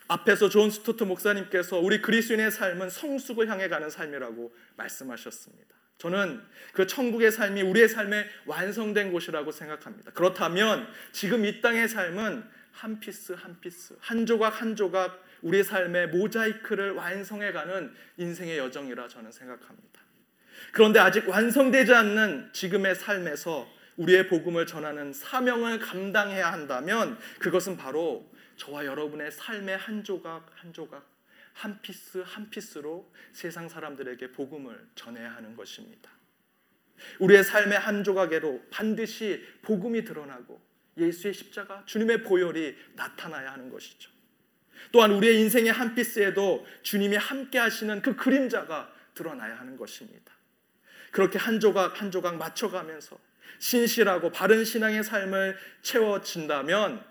앞에서 0.07 0.49
존 0.49 0.69
스토트 0.69 1.03
목사님께서 1.03 1.79
우리 1.79 2.01
그리스도인의 2.01 2.51
삶은 2.51 2.89
성숙을 2.89 3.49
향해 3.49 3.67
가는 3.67 3.89
삶이라고 3.89 4.55
말씀하셨습니다. 4.77 5.75
저는 5.97 6.41
그 6.73 6.87
천국의 6.87 7.31
삶이 7.31 7.61
우리의 7.63 7.89
삶에 7.89 8.27
완성된 8.45 9.11
곳이라고 9.11 9.51
생각합니다. 9.51 10.11
그렇다면 10.11 10.87
지금 11.11 11.45
이 11.45 11.59
땅의 11.61 11.89
삶은 11.89 12.43
한 12.71 12.99
piece 12.99 13.33
한 13.33 13.59
piece, 13.59 13.95
한 13.99 14.25
조각 14.25 14.61
한 14.61 14.75
조각 14.75 15.25
우리의 15.41 15.63
삶의 15.63 16.09
모자이크를 16.09 16.91
완성해 16.91 17.51
가는 17.51 17.93
인생의 18.17 18.57
여정이라 18.59 19.07
저는 19.07 19.31
생각합니다. 19.31 20.06
그런데 20.71 20.99
아직 20.99 21.27
완성되지 21.27 21.93
않는 21.93 22.49
지금의 22.53 22.95
삶에서 22.95 23.67
우리의 23.97 24.27
복음을 24.27 24.65
전하는 24.65 25.11
사명을 25.11 25.79
감당해야 25.79 26.51
한다면 26.51 27.17
그것은 27.39 27.77
바로 27.77 28.31
저와 28.55 28.85
여러분의 28.85 29.31
삶의 29.31 29.77
한 29.77 30.03
조각 30.03 30.45
한 30.55 30.73
조각 30.73 31.07
한 31.53 31.81
piece 31.81 32.23
한 32.25 32.49
piece로 32.49 33.11
세상 33.33 33.67
사람들에게 33.67 34.31
복음을 34.31 34.87
전해야 34.95 35.31
하는 35.31 35.55
것입니다. 35.55 36.11
우리의 37.19 37.43
삶의 37.43 37.79
한 37.79 38.03
조각에로 38.03 38.63
반드시 38.69 39.43
복음이 39.61 40.03
드러나고 40.03 40.61
예수의 40.97 41.33
십자가 41.33 41.83
주님의 41.85 42.23
보혈이 42.23 42.75
나타나야 42.95 43.53
하는 43.53 43.69
것이죠. 43.69 44.11
또한 44.91 45.11
우리의 45.11 45.39
인생의 45.41 45.71
한 45.71 45.95
piece에도 45.95 46.65
주님이 46.83 47.17
함께 47.17 47.57
하시는 47.57 48.01
그 48.01 48.15
그림자가 48.15 48.93
드러나야 49.13 49.59
하는 49.59 49.77
것입니다. 49.77 50.36
그렇게 51.11 51.37
한 51.37 51.59
조각 51.59 52.01
한 52.01 52.11
조각 52.11 52.37
맞춰가면서 52.37 53.17
신실하고 53.59 54.31
바른 54.31 54.63
신앙의 54.63 55.03
삶을 55.03 55.57
채워진다면 55.81 57.03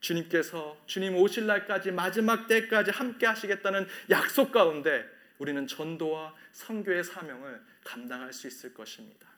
주님께서 0.00 0.80
주님 0.86 1.16
오실 1.16 1.46
날까지 1.46 1.90
마지막 1.90 2.46
때까지 2.46 2.90
함께 2.90 3.26
하시겠다는 3.26 3.86
약속 4.10 4.52
가운데 4.52 5.04
우리는 5.38 5.66
전도와 5.66 6.34
선교의 6.52 7.04
사명을 7.04 7.60
감당할 7.84 8.32
수 8.32 8.46
있을 8.46 8.74
것입니다. 8.74 9.28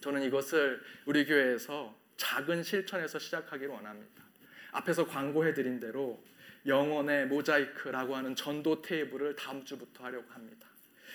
저는 0.00 0.22
이것을 0.22 0.80
우리 1.06 1.24
교회에서 1.26 1.96
작은 2.16 2.62
실천에서 2.62 3.18
시작하기를 3.18 3.68
원합니다. 3.72 4.22
앞에서 4.72 5.06
광고해 5.06 5.54
드린 5.54 5.80
대로 5.80 6.22
영혼의 6.66 7.26
모자이크라고 7.26 8.14
하는 8.14 8.34
전도 8.34 8.82
테이블을 8.82 9.34
다음 9.36 9.64
주부터 9.64 10.04
하려고 10.04 10.30
합니다. 10.30 10.68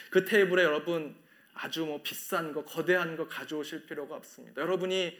그 0.09 0.25
테이블에 0.25 0.63
여러분 0.63 1.15
아주 1.55 1.85
뭐 1.85 2.01
비싼 2.03 2.53
거, 2.53 2.63
거대한 2.63 3.15
거 3.15 3.27
가져오실 3.27 3.85
필요가 3.87 4.15
없습니다. 4.15 4.61
여러분이 4.61 5.17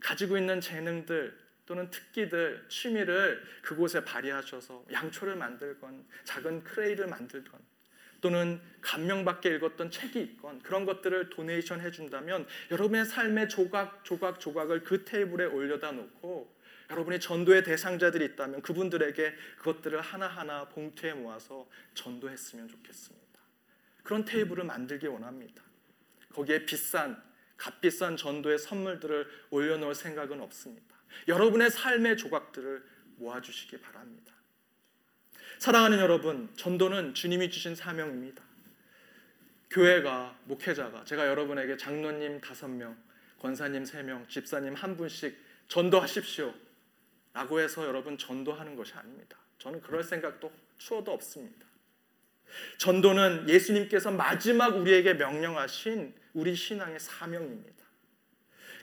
가지고 0.00 0.36
있는 0.36 0.60
재능들 0.60 1.46
또는 1.64 1.90
특기들, 1.90 2.64
취미를 2.68 3.42
그곳에 3.62 4.04
발휘하셔서 4.04 4.84
양초를 4.92 5.36
만들건 5.36 6.06
작은 6.24 6.64
크레이를 6.64 7.06
만들건 7.06 7.60
또는 8.20 8.60
감명받게 8.80 9.56
읽었던 9.56 9.90
책이 9.90 10.20
있건 10.20 10.62
그런 10.62 10.84
것들을 10.84 11.30
도네이션 11.30 11.80
해준다면 11.80 12.46
여러분의 12.70 13.04
삶의 13.04 13.48
조각 13.48 14.04
조각 14.04 14.40
조각을 14.40 14.82
그 14.82 15.04
테이블에 15.04 15.44
올려다 15.44 15.92
놓고 15.92 16.54
여러분이 16.90 17.20
전도의 17.20 17.64
대상자들이 17.64 18.24
있다면 18.24 18.62
그분들에게 18.62 19.34
그것들을 19.58 20.00
하나하나 20.00 20.68
봉투에 20.68 21.14
모아서 21.14 21.68
전도했으면 21.94 22.68
좋겠습니다. 22.68 23.26
그런 24.02 24.24
테이블을 24.24 24.64
만들기 24.64 25.08
원합니다. 25.08 25.65
거기에 26.36 26.66
비싼 26.66 27.20
값비싼 27.56 28.18
전도의 28.18 28.58
선물들을 28.58 29.26
올려놓을 29.48 29.94
생각은 29.94 30.42
없습니다. 30.42 30.94
여러분의 31.26 31.70
삶의 31.70 32.18
조각들을 32.18 32.84
모아주시기 33.16 33.80
바랍니다. 33.80 34.34
사랑하는 35.58 35.98
여러분, 35.98 36.50
전도는 36.56 37.14
주님이 37.14 37.50
주신 37.50 37.74
사명입니다. 37.74 38.42
교회가 39.70 40.38
목회자가 40.44 41.04
제가 41.04 41.26
여러분에게 41.26 41.78
장로님 41.78 42.42
다섯 42.42 42.68
명, 42.68 42.94
권사님 43.40 43.86
세 43.86 44.02
명, 44.02 44.26
집사님 44.28 44.74
한 44.74 44.98
분씩 44.98 45.34
전도하십시오. 45.68 46.54
라고 47.32 47.60
해서 47.60 47.86
여러분 47.86 48.18
전도하는 48.18 48.76
것이 48.76 48.92
아닙니다. 48.94 49.38
저는 49.58 49.80
그럴 49.80 50.02
생각도 50.04 50.52
추워도 50.76 51.12
없습니다. 51.12 51.66
전도는 52.78 53.48
예수님께서 53.48 54.10
마지막 54.10 54.76
우리에게 54.76 55.14
명령하신 55.14 56.14
우리 56.36 56.54
신앙의 56.54 57.00
사명입니다. 57.00 57.84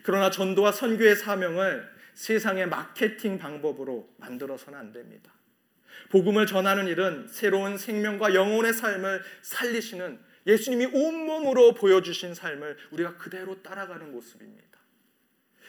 그러나 0.02 0.30
전도와 0.30 0.72
선교의 0.72 1.14
사명을 1.16 1.88
세상의 2.14 2.68
마케팅 2.68 3.38
방법으로 3.38 4.12
만들어서는 4.18 4.78
안 4.78 4.92
됩니다. 4.92 5.32
복음을 6.10 6.46
전하는 6.46 6.88
일은 6.88 7.28
새로운 7.28 7.78
생명과 7.78 8.34
영혼의 8.34 8.74
삶을 8.74 9.22
살리시는 9.42 10.18
예수님이 10.46 10.86
온몸으로 10.86 11.74
보여주신 11.74 12.34
삶을 12.34 12.76
우리가 12.90 13.16
그대로 13.16 13.62
따라가는 13.62 14.10
모습입니다. 14.10 14.78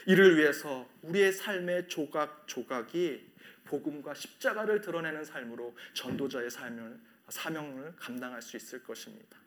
이를 0.07 0.37
위해서 0.37 0.89
우리의 1.03 1.31
삶의 1.33 1.87
조각 1.87 2.47
조각이 2.47 3.31
복음과 3.63 4.15
십자가를 4.15 4.81
드러내는 4.81 5.23
삶으로 5.23 5.75
전도자의 5.93 6.49
삶을 6.49 6.99
사명을 7.29 7.95
감당할 7.95 8.41
수 8.41 8.57
있을 8.57 8.83
것입니다. 8.83 9.44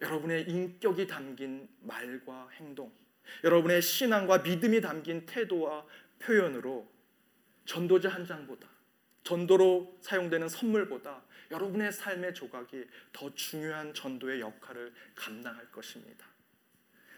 여러분의 0.00 0.48
인격이 0.48 1.06
담긴 1.06 1.68
말과 1.80 2.48
행동, 2.50 2.92
여러분의 3.42 3.80
신앙과 3.80 4.38
믿음이 4.38 4.80
담긴 4.80 5.24
태도와 5.26 5.86
표현으로 6.18 6.90
전도지 7.64 8.08
한 8.08 8.26
장보다 8.26 8.68
전도로 9.22 9.98
사용되는 10.02 10.48
선물보다 10.48 11.22
여러분의 11.50 11.92
삶의 11.92 12.34
조각이 12.34 12.84
더 13.12 13.34
중요한 13.34 13.94
전도의 13.94 14.40
역할을 14.40 14.92
감당할 15.14 15.70
것입니다. 15.70 16.26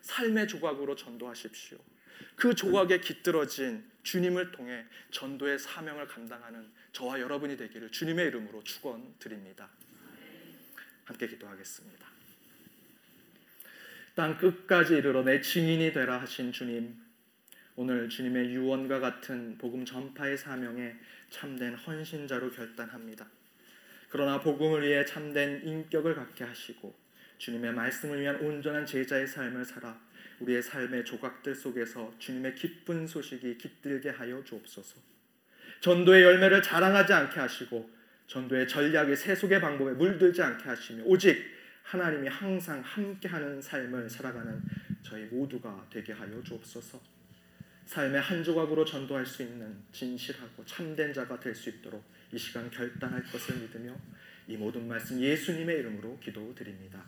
삶의 0.03 0.47
조각으로 0.47 0.95
전도하십시오. 0.95 1.79
그 2.37 2.55
조각에 2.55 3.01
깃들어진 3.01 3.91
주님을 4.03 4.53
통해 4.53 4.85
전도의 5.11 5.59
사명을 5.59 6.07
감당하는 6.07 6.71
저와 6.93 7.21
여러분이 7.21 7.57
되기를 7.57 7.91
주님의 7.91 8.27
이름으로 8.29 8.63
축원드립니다. 8.63 9.69
함께 11.05 11.27
기도하겠습니다. 11.27 12.16
땅 14.17 14.39
끝까지 14.39 14.97
이르러 14.97 15.23
내 15.23 15.43
증인이 15.43 15.93
되라 15.93 16.23
하신 16.23 16.51
주님, 16.51 16.97
오늘 17.75 18.09
주님의 18.09 18.49
유언과 18.49 18.99
같은 18.99 19.59
복음 19.59 19.85
전파의 19.85 20.39
사명에 20.39 20.97
참된 21.29 21.75
헌신자로 21.75 22.51
결단합니다. 22.51 23.27
그러나 24.09 24.41
복음을 24.41 24.89
위해 24.89 25.05
참된 25.05 25.61
인격을 25.63 26.15
갖게 26.15 26.45
하시고 26.45 26.97
주님의 27.37 27.75
말씀을 27.75 28.23
위한 28.23 28.37
온전한 28.37 28.87
제자의 28.87 29.27
삶을 29.27 29.67
살아 29.67 30.01
우리의 30.41 30.63
삶의 30.63 31.05
조각들 31.05 31.55
속에서 31.55 32.15
주님의 32.19 32.55
기쁜 32.55 33.07
소식이 33.07 33.59
깃들게 33.59 34.09
하여 34.09 34.43
주옵소서. 34.43 34.99
전도의 35.81 36.23
열매를 36.23 36.63
자랑하지 36.63 37.13
않게 37.13 37.39
하시고 37.39 37.91
전도의 38.29 38.67
전략이 38.67 39.15
세속의 39.15 39.61
방법에 39.61 39.93
물들지 39.93 40.41
않게 40.41 40.65
하시며 40.65 41.03
오직 41.05 41.56
하나님이 41.87 42.27
항상 42.27 42.81
함께하는 42.81 43.63
삶을 43.63 44.11
살아가는 44.11 44.61
저희 45.03 45.23
모두가 45.27 45.87
되게 45.89 46.13
하여 46.13 46.43
주옵소서. 46.43 47.01
삶의 47.85 48.21
한 48.21 48.43
조각으로 48.43 48.85
전도할 48.85 49.25
수 49.25 49.45
있는 49.45 49.73
진실하고 49.93 50.65
참된 50.65 51.15
자가 51.15 51.39
될 51.39 51.55
수 51.55 51.71
있도록 51.71 52.03
이 52.33 52.37
시간 52.37 52.69
결단할 52.69 53.23
것을 53.23 53.59
믿으며 53.59 53.97
이 54.49 54.57
모든 54.57 54.89
말씀 54.89 55.21
예수님의 55.21 55.79
이름으로 55.79 56.19
기도드립니다. 56.19 57.07